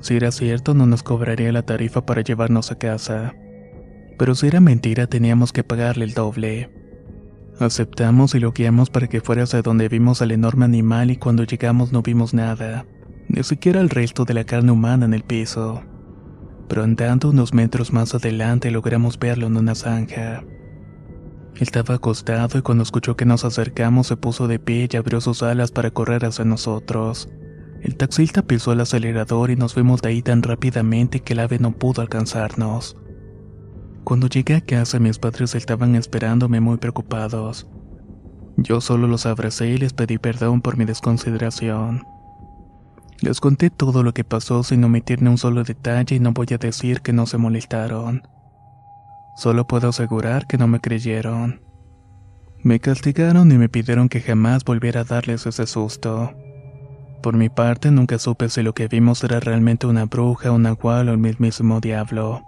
Si 0.00 0.14
era 0.14 0.30
cierto, 0.30 0.74
no 0.74 0.86
nos 0.86 1.02
cobraría 1.02 1.50
la 1.50 1.62
tarifa 1.62 2.06
para 2.06 2.22
llevarnos 2.22 2.70
a 2.70 2.78
casa. 2.78 3.34
Pero 4.16 4.36
si 4.36 4.46
era 4.46 4.60
mentira, 4.60 5.08
teníamos 5.08 5.52
que 5.52 5.64
pagarle 5.64 6.04
el 6.04 6.14
doble. 6.14 6.70
Aceptamos 7.58 8.36
y 8.36 8.38
lo 8.38 8.52
guiamos 8.52 8.90
para 8.90 9.08
que 9.08 9.20
fuera 9.20 9.42
hacia 9.42 9.62
donde 9.62 9.88
vimos 9.88 10.22
al 10.22 10.30
enorme 10.30 10.66
animal 10.66 11.10
y 11.10 11.16
cuando 11.16 11.42
llegamos 11.42 11.90
no 11.90 12.02
vimos 12.02 12.32
nada, 12.32 12.86
ni 13.28 13.42
siquiera 13.42 13.80
el 13.80 13.90
resto 13.90 14.24
de 14.24 14.34
la 14.34 14.44
carne 14.44 14.72
humana 14.72 15.04
en 15.04 15.14
el 15.14 15.22
piso 15.22 15.82
pero 16.68 16.82
andando 16.82 17.30
unos 17.30 17.54
metros 17.54 17.92
más 17.92 18.14
adelante 18.14 18.70
logramos 18.70 19.18
verlo 19.18 19.46
en 19.46 19.56
una 19.56 19.74
zanja. 19.74 20.44
Estaba 21.56 21.94
acostado 21.94 22.58
y 22.58 22.62
cuando 22.62 22.82
escuchó 22.82 23.16
que 23.16 23.24
nos 23.24 23.44
acercamos 23.44 24.08
se 24.08 24.16
puso 24.16 24.46
de 24.46 24.58
pie 24.58 24.88
y 24.90 24.96
abrió 24.96 25.20
sus 25.20 25.42
alas 25.42 25.70
para 25.70 25.90
correr 25.90 26.24
hacia 26.24 26.44
nosotros. 26.44 27.28
El 27.82 27.96
taxista 27.96 28.42
pisó 28.42 28.72
el 28.72 28.80
acelerador 28.80 29.50
y 29.50 29.56
nos 29.56 29.74
fuimos 29.74 30.02
de 30.02 30.08
ahí 30.08 30.22
tan 30.22 30.42
rápidamente 30.42 31.20
que 31.20 31.34
el 31.34 31.40
ave 31.40 31.58
no 31.58 31.72
pudo 31.72 32.02
alcanzarnos. 32.02 32.96
Cuando 34.04 34.28
llegué 34.28 34.54
a 34.54 34.60
casa 34.60 34.98
mis 34.98 35.18
padres 35.18 35.54
estaban 35.54 35.94
esperándome 35.94 36.60
muy 36.60 36.76
preocupados. 36.76 37.66
Yo 38.56 38.80
solo 38.80 39.06
los 39.06 39.26
abracé 39.26 39.68
y 39.68 39.78
les 39.78 39.92
pedí 39.92 40.18
perdón 40.18 40.60
por 40.62 40.76
mi 40.76 40.84
desconsideración. 40.84 42.02
Les 43.20 43.40
conté 43.40 43.70
todo 43.70 44.02
lo 44.02 44.12
que 44.12 44.24
pasó 44.24 44.62
sin 44.62 44.84
omitir 44.84 45.22
ni 45.22 45.28
un 45.28 45.38
solo 45.38 45.64
detalle 45.64 46.16
y 46.16 46.20
no 46.20 46.32
voy 46.32 46.48
a 46.52 46.58
decir 46.58 47.00
que 47.00 47.12
no 47.12 47.26
se 47.26 47.38
molestaron. 47.38 48.22
Solo 49.36 49.66
puedo 49.66 49.88
asegurar 49.88 50.46
que 50.46 50.58
no 50.58 50.66
me 50.68 50.80
creyeron. 50.80 51.60
Me 52.62 52.80
castigaron 52.80 53.50
y 53.52 53.58
me 53.58 53.68
pidieron 53.68 54.08
que 54.08 54.20
jamás 54.20 54.64
volviera 54.64 55.02
a 55.02 55.04
darles 55.04 55.46
ese 55.46 55.66
susto. 55.66 56.32
Por 57.22 57.36
mi 57.36 57.48
parte, 57.48 57.90
nunca 57.90 58.18
supe 58.18 58.48
si 58.48 58.62
lo 58.62 58.74
que 58.74 58.88
vimos 58.88 59.24
era 59.24 59.40
realmente 59.40 59.86
una 59.86 60.04
bruja, 60.04 60.50
un 60.50 60.62
nahual 60.62 61.08
o 61.08 61.12
el 61.12 61.18
mismísimo 61.18 61.80
diablo. 61.80 62.44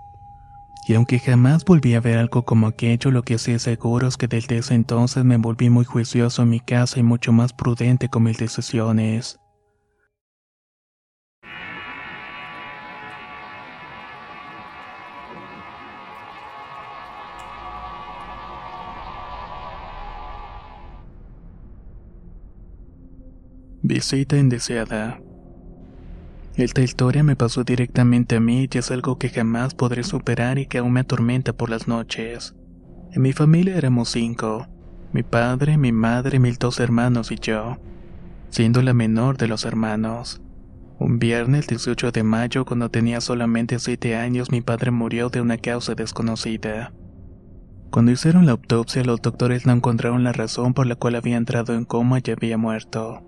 Y 0.87 0.95
aunque 0.95 1.19
jamás 1.19 1.65
volví 1.65 1.95
a 1.95 2.01
ver 2.01 2.19
algo 2.19 2.45
como 2.45 2.67
aquello, 2.67 3.11
lo 3.11 3.23
que 3.23 3.39
sí 3.39 3.59
seguro 3.59 4.09
es 4.09 4.17
que 4.17 4.29
desde 4.29 4.59
ese 4.59 4.75
entonces 4.75 5.25
me 5.25 5.37
volví 5.37 5.69
muy 5.69 5.85
juicioso 5.85 6.43
en 6.43 6.51
mi 6.51 6.61
casa 6.61 6.99
y 6.99 7.03
mucho 7.03 7.33
más 7.33 7.53
prudente 7.53 8.09
con 8.09 8.23
mis 8.23 8.39
decisiones. 8.39 9.39
Visita 23.89 24.37
indeseada. 24.37 25.19
Esta 26.57 26.83
historia 26.83 27.23
me 27.23 27.37
pasó 27.37 27.65
directamente 27.65 28.37
a 28.37 28.41
mí 28.41 28.69
y 28.71 28.77
es 28.77 28.91
algo 28.91 29.17
que 29.17 29.31
jamás 29.31 29.73
podré 29.73 30.05
superar 30.05 30.59
y 30.59 30.67
que 30.67 30.77
aún 30.77 30.93
me 30.93 31.01
atormenta 31.01 31.55
por 31.55 31.71
las 31.71 31.89
noches. 31.89 32.55
En 33.13 33.23
mi 33.23 33.33
familia 33.33 33.79
éramos 33.79 34.11
cinco, 34.11 34.67
mi 35.15 35.23
padre, 35.23 35.79
mi 35.79 35.91
madre, 35.93 36.39
mis 36.39 36.59
dos 36.59 36.81
hermanos 36.81 37.33
y 37.33 37.37
yo, 37.37 37.79
siendo 38.51 38.83
la 38.83 38.93
menor 38.93 39.39
de 39.39 39.49
los 39.49 39.65
hermanos. 39.65 40.43
Un 40.99 41.19
viernes 41.19 41.67
18 41.67 42.13
de 42.13 42.25
mayo, 42.25 42.67
cuando 42.67 42.91
tenía 42.91 43.23
solamente 43.23 43.79
siete 43.79 44.17
años, 44.17 44.51
mi 44.51 44.61
padre 44.61 44.91
murió 44.91 45.31
de 45.31 45.41
una 45.41 45.57
causa 45.57 45.95
desconocida. 45.95 46.93
Cuando 47.89 48.13
hicieron 48.13 48.45
la 48.45 48.53
autopsia, 48.53 49.03
los 49.03 49.23
doctores 49.23 49.65
no 49.65 49.73
encontraron 49.73 50.25
la 50.25 50.35
razón 50.35 50.75
por 50.75 50.87
la 50.87 50.97
cual 50.97 51.15
había 51.15 51.39
entrado 51.39 51.75
en 51.75 51.87
coma 51.87 52.19
y 52.23 52.31
había 52.31 52.59
muerto. 52.59 53.23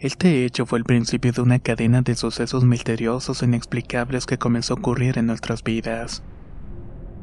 Este 0.00 0.46
hecho 0.46 0.64
fue 0.64 0.78
el 0.78 0.86
principio 0.86 1.30
de 1.30 1.42
una 1.42 1.58
cadena 1.58 2.00
de 2.00 2.14
sucesos 2.14 2.64
misteriosos 2.64 3.42
e 3.42 3.44
inexplicables 3.44 4.24
que 4.24 4.38
comenzó 4.38 4.72
a 4.72 4.78
ocurrir 4.78 5.18
en 5.18 5.26
nuestras 5.26 5.62
vidas. 5.62 6.22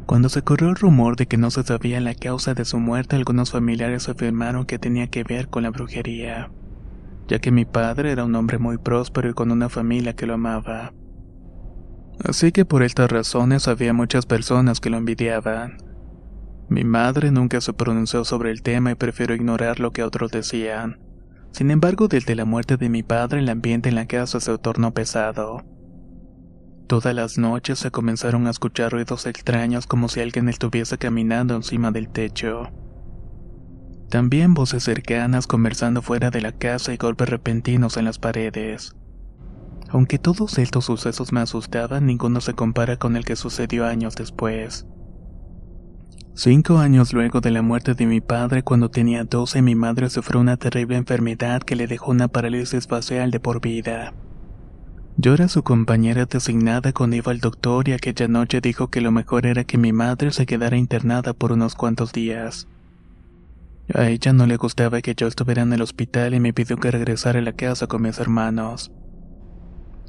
Cuando 0.05 0.29
se 0.29 0.43
corrió 0.43 0.69
el 0.69 0.75
rumor 0.75 1.15
de 1.15 1.25
que 1.25 1.37
no 1.37 1.49
se 1.49 1.63
sabía 1.63 1.99
la 2.01 2.13
causa 2.13 2.53
de 2.53 2.65
su 2.65 2.77
muerte, 2.77 3.15
algunos 3.15 3.49
familiares 3.49 4.07
afirmaron 4.09 4.67
que 4.67 4.77
tenía 4.77 5.07
que 5.07 5.23
ver 5.23 5.47
con 5.47 5.63
la 5.63 5.71
brujería, 5.71 6.51
ya 7.27 7.39
que 7.39 7.49
mi 7.49 7.65
padre 7.65 8.11
era 8.11 8.25
un 8.25 8.35
hombre 8.35 8.59
muy 8.59 8.77
próspero 8.77 9.31
y 9.31 9.33
con 9.33 9.49
una 9.49 9.69
familia 9.69 10.15
que 10.15 10.27
lo 10.27 10.35
amaba. 10.35 10.93
Así 12.23 12.51
que 12.51 12.63
por 12.63 12.83
estas 12.83 13.11
razones 13.11 13.67
había 13.67 13.91
muchas 13.91 14.27
personas 14.27 14.79
que 14.79 14.91
lo 14.91 14.97
envidiaban. 14.97 15.77
Mi 16.69 16.83
madre 16.83 17.31
nunca 17.31 17.59
se 17.59 17.73
pronunció 17.73 18.23
sobre 18.23 18.51
el 18.51 18.61
tema 18.61 18.91
y 18.91 18.95
prefirió 18.95 19.35
ignorar 19.35 19.79
lo 19.79 19.91
que 19.91 20.03
otros 20.03 20.29
decían 20.29 21.06
sin 21.51 21.71
embargo, 21.71 22.07
desde 22.07 22.35
la 22.35 22.45
muerte 22.45 22.77
de 22.77 22.89
mi 22.89 23.03
padre 23.03 23.39
el 23.39 23.49
ambiente 23.49 23.89
en 23.89 23.95
la 23.95 24.05
casa 24.05 24.39
se 24.39 24.57
tornó 24.57 24.93
pesado. 24.93 25.63
Todas 26.87 27.13
las 27.13 27.37
noches 27.37 27.79
se 27.79 27.91
comenzaron 27.91 28.47
a 28.47 28.51
escuchar 28.51 28.91
ruidos 28.91 29.25
extraños 29.25 29.87
como 29.87 30.07
si 30.07 30.21
alguien 30.21 30.47
estuviese 30.47 30.97
caminando 30.97 31.55
encima 31.55 31.91
del 31.91 32.07
techo. 32.09 32.69
También 34.09 34.53
voces 34.53 34.83
cercanas 34.83 35.47
conversando 35.47 36.01
fuera 36.01 36.29
de 36.29 36.39
la 36.39 36.53
casa 36.53 36.93
y 36.93 36.97
golpes 36.97 37.27
repentinos 37.27 37.97
en 37.97 38.05
las 38.05 38.19
paredes. 38.19 38.95
Aunque 39.89 40.17
todos 40.17 40.57
estos 40.57 40.85
sucesos 40.85 41.33
me 41.33 41.41
asustaban, 41.41 42.05
ninguno 42.05 42.39
se 42.39 42.53
compara 42.53 42.97
con 42.97 43.17
el 43.17 43.25
que 43.25 43.35
sucedió 43.35 43.85
años 43.85 44.15
después. 44.15 44.85
Cinco 46.37 46.77
años 46.77 47.13
luego 47.13 47.41
de 47.41 47.49
la 47.49 47.63
muerte 47.63 47.95
de 47.95 48.05
mi 48.05 48.21
padre, 48.21 48.61
cuando 48.61 48.91
tenía 48.91 49.23
12, 49.23 49.63
mi 49.63 49.73
madre 49.73 50.07
sufrió 50.11 50.39
una 50.39 50.55
terrible 50.55 50.95
enfermedad 50.95 51.63
que 51.63 51.75
le 51.75 51.87
dejó 51.87 52.11
una 52.11 52.27
parálisis 52.27 52.85
facial 52.85 53.31
de 53.31 53.39
por 53.39 53.59
vida. 53.59 54.13
Yo 55.17 55.33
era 55.33 55.47
su 55.47 55.63
compañera 55.63 56.27
designada 56.27 56.93
cuando 56.93 57.15
iba 57.15 57.31
al 57.31 57.39
doctor 57.39 57.89
y 57.89 57.93
aquella 57.93 58.27
noche 58.27 58.61
dijo 58.61 58.91
que 58.91 59.01
lo 59.01 59.11
mejor 59.11 59.47
era 59.47 59.63
que 59.63 59.79
mi 59.79 59.93
madre 59.93 60.29
se 60.29 60.45
quedara 60.45 60.77
internada 60.77 61.33
por 61.33 61.53
unos 61.53 61.73
cuantos 61.73 62.13
días. 62.13 62.67
A 63.95 64.07
ella 64.07 64.31
no 64.31 64.45
le 64.45 64.57
gustaba 64.57 65.01
que 65.01 65.15
yo 65.15 65.25
estuviera 65.25 65.63
en 65.63 65.73
el 65.73 65.81
hospital 65.81 66.35
y 66.35 66.39
me 66.39 66.53
pidió 66.53 66.77
que 66.77 66.91
regresara 66.91 67.39
a 67.39 67.41
la 67.41 67.53
casa 67.53 67.87
con 67.87 68.03
mis 68.03 68.19
hermanos. 68.19 68.91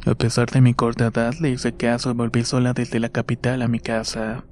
A 0.04 0.14
pesar 0.14 0.50
de 0.50 0.60
mi 0.60 0.74
corta 0.74 1.06
edad, 1.06 1.32
le 1.40 1.48
hice 1.48 1.72
caso 1.72 2.10
y 2.10 2.12
volví 2.12 2.44
sola 2.44 2.74
desde 2.74 3.00
la 3.00 3.08
capital 3.08 3.62
a 3.62 3.68
mi 3.68 3.80
casa. 3.80 4.44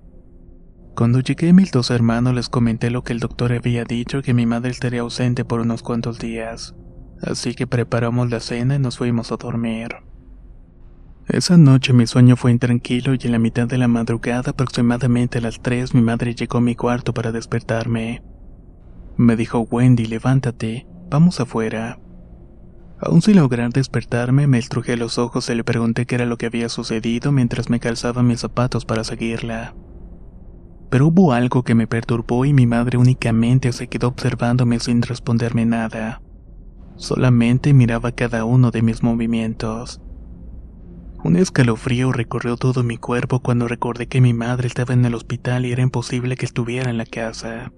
Cuando 0.97 1.20
llegué, 1.20 1.53
mis 1.53 1.72
dos 1.72 1.90
hermanos 1.90 2.32
les 2.32 2.49
comenté 2.49 2.88
lo 2.88 3.05
que 3.05 3.12
el 3.12 3.20
doctor 3.20 3.53
había 3.53 3.84
dicho 3.84 4.22
que 4.22 4.32
mi 4.32 4.47
madre 4.47 4.70
estaría 4.70 5.03
ausente 5.03 5.44
por 5.44 5.61
unos 5.61 5.82
cuantos 5.82 6.18
días. 6.18 6.74
Así 7.20 7.53
que 7.55 7.66
preparamos 7.66 8.30
la 8.30 8.40
cena 8.40 8.76
y 8.76 8.78
nos 8.78 8.97
fuimos 8.97 9.30
a 9.30 9.36
dormir. 9.36 9.88
Esa 11.28 11.59
noche 11.59 11.92
mi 11.92 12.07
sueño 12.07 12.36
fue 12.36 12.51
intranquilo 12.51 13.12
y 13.12 13.18
en 13.24 13.32
la 13.32 13.38
mitad 13.38 13.66
de 13.66 13.76
la 13.76 13.88
madrugada, 13.88 14.53
aproximadamente 14.53 15.36
a 15.36 15.42
las 15.42 15.61
3, 15.61 15.94
mi 15.94 16.01
madre 16.01 16.34
llegó 16.34 16.59
a 16.59 16.62
mi 16.62 16.74
cuarto 16.74 17.12
para 17.12 17.30
despertarme. 17.30 18.22
Me 19.18 19.36
dijo, 19.36 19.66
Wendy, 19.70 20.07
levántate, 20.07 20.86
vamos 21.11 21.40
afuera. 21.40 22.01
Aún 23.03 23.20
sin 23.20 23.36
lograr 23.36 23.70
despertarme, 23.70 24.47
me 24.47 24.57
estrujé 24.57 24.97
los 24.97 25.18
ojos 25.18 25.51
y 25.51 25.55
le 25.55 25.62
pregunté 25.62 26.07
qué 26.07 26.14
era 26.14 26.24
lo 26.24 26.38
que 26.38 26.47
había 26.47 26.70
sucedido 26.70 27.32
mientras 27.32 27.68
me 27.68 27.80
calzaba 27.80 28.22
mis 28.22 28.40
zapatos 28.40 28.86
para 28.86 29.05
seguirla. 29.05 29.74
Pero 30.91 31.09
hubo 31.09 31.32
algo 31.32 31.62
que 31.62 31.74
me 31.74 31.87
perturbó 31.87 32.45
y 32.45 32.53
mi 32.53 32.66
madre 32.66 32.99
únicamente 32.99 33.72
se 33.72 33.89
quedó 33.89 34.09
observándome 34.09 34.78
sin 34.80 35.03
responderme 35.03 35.66
nada. 35.66 36.22
Solamente 36.97 37.74
miraba 37.74 38.12
cada 38.12 38.45
uno 38.45 38.70
de 38.70 38.82
mis 38.82 39.03
movimientos. 39.03 40.01
Un 41.24 41.37
escalofrío 41.37 42.12
recorrió 42.12 42.57
todo 42.57 42.84
mi 42.84 42.99
cuerpo 42.99 43.41
cuando 43.41 43.66
recordé 43.66 44.07
que 44.07 44.20
mi 44.20 44.32
madre 44.32 44.68
estaba 44.68 44.95
en 44.95 45.05
el 45.05 45.14
hospital 45.14 45.66
y 45.66 45.72
era 45.72 45.82
imposible 45.82 46.37
que 46.37 46.47
estuviera 46.47 46.89
en 46.89 46.99
la 46.99 47.07
casa. 47.07 47.72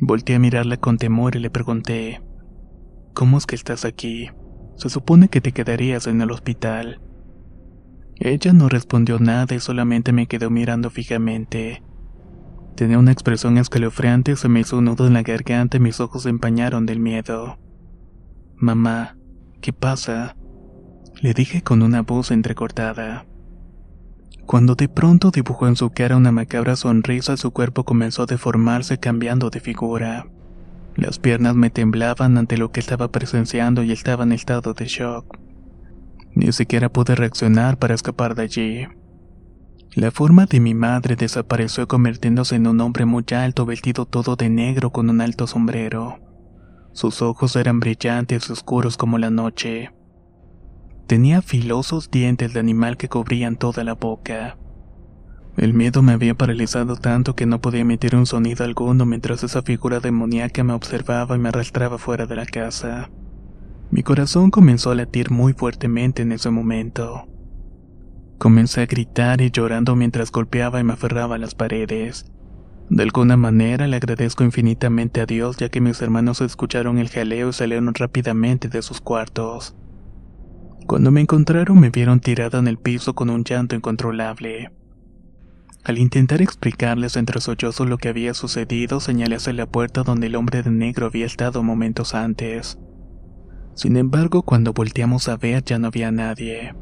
Volté 0.00 0.34
a 0.34 0.38
mirarla 0.38 0.76
con 0.76 0.96
temor 0.96 1.36
y 1.36 1.40
le 1.40 1.50
pregunté, 1.50 2.22
¿Cómo 3.14 3.36
es 3.36 3.46
que 3.46 3.56
estás 3.56 3.84
aquí? 3.84 4.30
Se 4.76 4.88
supone 4.88 5.28
que 5.28 5.40
te 5.40 5.52
quedarías 5.52 6.06
en 6.06 6.22
el 6.22 6.30
hospital. 6.30 7.00
Ella 8.16 8.52
no 8.52 8.68
respondió 8.68 9.18
nada 9.18 9.54
y 9.54 9.60
solamente 9.60 10.12
me 10.12 10.26
quedó 10.26 10.48
mirando 10.48 10.88
fijamente. 10.88 11.82
Tenía 12.74 12.98
una 12.98 13.12
expresión 13.12 13.58
escalofriante, 13.58 14.36
se 14.36 14.48
me 14.48 14.60
hizo 14.60 14.78
un 14.78 14.86
nudo 14.86 15.06
en 15.06 15.12
la 15.12 15.22
garganta 15.22 15.76
y 15.76 15.80
mis 15.80 16.00
ojos 16.00 16.22
se 16.22 16.30
empañaron 16.30 16.86
del 16.86 17.00
miedo. 17.00 17.58
Mamá, 18.56 19.16
¿qué 19.60 19.72
pasa? 19.72 20.36
Le 21.20 21.34
dije 21.34 21.62
con 21.62 21.82
una 21.82 22.02
voz 22.02 22.30
entrecortada. 22.30 23.26
Cuando 24.46 24.74
de 24.74 24.88
pronto 24.88 25.30
dibujó 25.30 25.68
en 25.68 25.76
su 25.76 25.90
cara 25.90 26.16
una 26.16 26.32
macabra 26.32 26.76
sonrisa, 26.76 27.36
su 27.36 27.52
cuerpo 27.52 27.84
comenzó 27.84 28.22
a 28.22 28.26
deformarse 28.26 28.98
cambiando 28.98 29.50
de 29.50 29.60
figura. 29.60 30.26
Las 30.96 31.18
piernas 31.18 31.54
me 31.54 31.70
temblaban 31.70 32.36
ante 32.36 32.58
lo 32.58 32.70
que 32.70 32.80
estaba 32.80 33.10
presenciando 33.10 33.82
y 33.82 33.92
estaba 33.92 34.24
en 34.24 34.32
estado 34.32 34.74
de 34.74 34.86
shock. 34.86 35.38
Ni 36.34 36.52
siquiera 36.52 36.88
pude 36.88 37.14
reaccionar 37.14 37.78
para 37.78 37.94
escapar 37.94 38.34
de 38.34 38.42
allí. 38.42 38.86
La 39.94 40.10
forma 40.10 40.46
de 40.46 40.58
mi 40.58 40.72
madre 40.72 41.16
desapareció 41.16 41.86
convirtiéndose 41.86 42.56
en 42.56 42.66
un 42.66 42.80
hombre 42.80 43.04
muy 43.04 43.26
alto 43.36 43.66
vestido 43.66 44.06
todo 44.06 44.36
de 44.36 44.48
negro 44.48 44.90
con 44.90 45.10
un 45.10 45.20
alto 45.20 45.46
sombrero. 45.46 46.18
Sus 46.92 47.20
ojos 47.20 47.56
eran 47.56 47.78
brillantes 47.78 48.48
y 48.48 48.52
oscuros 48.52 48.96
como 48.96 49.18
la 49.18 49.28
noche. 49.28 49.90
Tenía 51.06 51.42
filosos 51.42 52.10
dientes 52.10 52.54
de 52.54 52.60
animal 52.60 52.96
que 52.96 53.10
cubrían 53.10 53.56
toda 53.56 53.84
la 53.84 53.92
boca. 53.92 54.56
El 55.58 55.74
miedo 55.74 56.00
me 56.00 56.12
había 56.12 56.34
paralizado 56.34 56.96
tanto 56.96 57.36
que 57.36 57.44
no 57.44 57.60
podía 57.60 57.82
emitir 57.82 58.16
un 58.16 58.24
sonido 58.24 58.64
alguno 58.64 59.04
mientras 59.04 59.44
esa 59.44 59.60
figura 59.60 60.00
demoníaca 60.00 60.64
me 60.64 60.72
observaba 60.72 61.36
y 61.36 61.38
me 61.38 61.50
arrastraba 61.50 61.98
fuera 61.98 62.24
de 62.24 62.36
la 62.36 62.46
casa. 62.46 63.10
Mi 63.90 64.02
corazón 64.02 64.50
comenzó 64.50 64.90
a 64.90 64.94
latir 64.94 65.30
muy 65.30 65.52
fuertemente 65.52 66.22
en 66.22 66.32
ese 66.32 66.48
momento. 66.48 67.28
Comencé 68.42 68.80
a 68.80 68.86
gritar 68.86 69.40
y 69.40 69.52
llorando 69.52 69.94
mientras 69.94 70.32
golpeaba 70.32 70.80
y 70.80 70.82
me 70.82 70.94
aferraba 70.94 71.36
a 71.36 71.38
las 71.38 71.54
paredes. 71.54 72.26
De 72.90 73.04
alguna 73.04 73.36
manera 73.36 73.86
le 73.86 73.94
agradezco 73.94 74.42
infinitamente 74.42 75.20
a 75.20 75.26
Dios 75.26 75.58
ya 75.58 75.68
que 75.68 75.80
mis 75.80 76.02
hermanos 76.02 76.40
escucharon 76.40 76.98
el 76.98 77.08
jaleo 77.08 77.50
y 77.50 77.52
salieron 77.52 77.94
rápidamente 77.94 78.66
de 78.66 78.82
sus 78.82 79.00
cuartos. 79.00 79.76
Cuando 80.88 81.12
me 81.12 81.20
encontraron 81.20 81.78
me 81.78 81.90
vieron 81.90 82.18
tirada 82.18 82.58
en 82.58 82.66
el 82.66 82.78
piso 82.78 83.14
con 83.14 83.30
un 83.30 83.44
llanto 83.44 83.76
incontrolable. 83.76 84.72
Al 85.84 85.98
intentar 85.98 86.42
explicarles 86.42 87.14
entre 87.14 87.40
sollozos 87.40 87.88
lo 87.88 87.96
que 87.96 88.08
había 88.08 88.34
sucedido, 88.34 88.98
señalé 88.98 89.36
hacia 89.36 89.52
la 89.52 89.66
puerta 89.66 90.02
donde 90.02 90.26
el 90.26 90.34
hombre 90.34 90.64
de 90.64 90.70
negro 90.72 91.06
había 91.06 91.26
estado 91.26 91.62
momentos 91.62 92.12
antes. 92.12 92.76
Sin 93.76 93.96
embargo, 93.96 94.42
cuando 94.42 94.72
volteamos 94.72 95.28
a 95.28 95.36
ver 95.36 95.62
ya 95.62 95.78
no 95.78 95.86
había 95.86 96.10
nadie. 96.10 96.74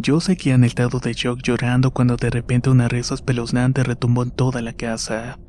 Yo 0.00 0.20
seguía 0.20 0.54
en 0.54 0.62
estado 0.62 1.00
de 1.00 1.12
shock 1.12 1.40
llorando 1.42 1.90
cuando 1.90 2.16
de 2.16 2.30
repente 2.30 2.70
una 2.70 2.86
risa 2.86 3.14
espeluznante 3.14 3.82
retumbó 3.82 4.22
en 4.22 4.30
toda 4.30 4.62
la 4.62 4.72
casa. 4.72 5.40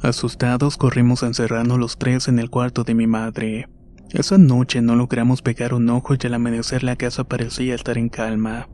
Asustados 0.00 0.76
corrimos 0.76 1.24
a 1.24 1.26
encerrarnos 1.26 1.78
los 1.78 1.98
tres 1.98 2.28
en 2.28 2.38
el 2.38 2.48
cuarto 2.48 2.84
de 2.84 2.94
mi 2.94 3.08
madre. 3.08 3.68
Esa 4.12 4.38
noche 4.38 4.80
no 4.82 4.94
logramos 4.94 5.42
pegar 5.42 5.74
un 5.74 5.90
ojo 5.90 6.14
y 6.14 6.26
al 6.26 6.34
amanecer 6.34 6.84
la 6.84 6.94
casa 6.94 7.24
parecía 7.24 7.74
estar 7.74 7.98
en 7.98 8.08
calma. 8.08 8.68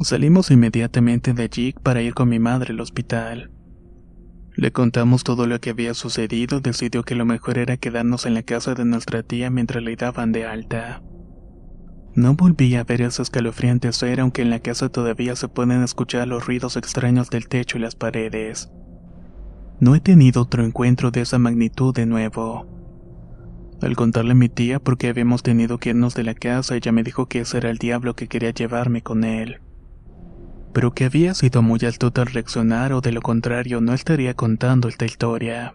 Salimos 0.00 0.50
inmediatamente 0.50 1.34
de 1.34 1.42
allí 1.42 1.74
para 1.82 2.00
ir 2.00 2.14
con 2.14 2.30
mi 2.30 2.38
madre 2.38 2.72
al 2.72 2.80
hospital. 2.80 3.50
Le 4.56 4.72
contamos 4.72 5.22
todo 5.22 5.46
lo 5.46 5.60
que 5.60 5.70
había 5.70 5.92
sucedido, 5.92 6.60
decidió 6.60 7.02
que 7.02 7.14
lo 7.14 7.26
mejor 7.26 7.58
era 7.58 7.76
quedarnos 7.76 8.24
en 8.24 8.32
la 8.34 8.42
casa 8.42 8.74
de 8.74 8.86
nuestra 8.86 9.22
tía 9.22 9.50
mientras 9.50 9.82
le 9.82 9.96
daban 9.96 10.32
de 10.32 10.46
alta. 10.46 11.02
No 12.14 12.34
volví 12.34 12.74
a 12.74 12.84
ver 12.84 13.02
esa 13.02 13.22
escalofriante 13.22 13.88
escena 13.88 14.22
aunque 14.22 14.42
en 14.42 14.50
la 14.50 14.58
casa 14.58 14.88
todavía 14.88 15.36
se 15.36 15.48
pueden 15.48 15.82
escuchar 15.82 16.26
los 16.26 16.44
ruidos 16.44 16.76
extraños 16.76 17.30
del 17.30 17.48
techo 17.48 17.78
y 17.78 17.80
las 17.80 17.94
paredes. 17.94 18.70
No 19.78 19.94
he 19.94 20.00
tenido 20.00 20.42
otro 20.42 20.64
encuentro 20.64 21.10
de 21.10 21.20
esa 21.22 21.38
magnitud 21.38 21.94
de 21.94 22.06
nuevo. 22.06 22.66
Al 23.80 23.96
contarle 23.96 24.32
a 24.32 24.34
mi 24.34 24.48
tía 24.48 24.78
por 24.78 24.98
qué 24.98 25.08
habíamos 25.08 25.42
tenido 25.42 25.78
que 25.78 25.90
irnos 25.90 26.14
de 26.14 26.24
la 26.24 26.34
casa, 26.34 26.76
ella 26.76 26.92
me 26.92 27.02
dijo 27.02 27.26
que 27.26 27.40
ese 27.40 27.58
era 27.58 27.70
el 27.70 27.78
diablo 27.78 28.14
que 28.14 28.28
quería 28.28 28.50
llevarme 28.50 29.02
con 29.02 29.24
él. 29.24 29.60
Pero 30.74 30.92
que 30.92 31.06
había 31.06 31.32
sido 31.34 31.62
muy 31.62 31.80
alto 31.84 32.12
al 32.16 32.26
reaccionar 32.26 32.92
o 32.92 33.00
de 33.00 33.12
lo 33.12 33.22
contrario 33.22 33.80
no 33.80 33.94
estaría 33.94 34.34
contando 34.34 34.88
esta 34.88 35.06
historia. 35.06 35.74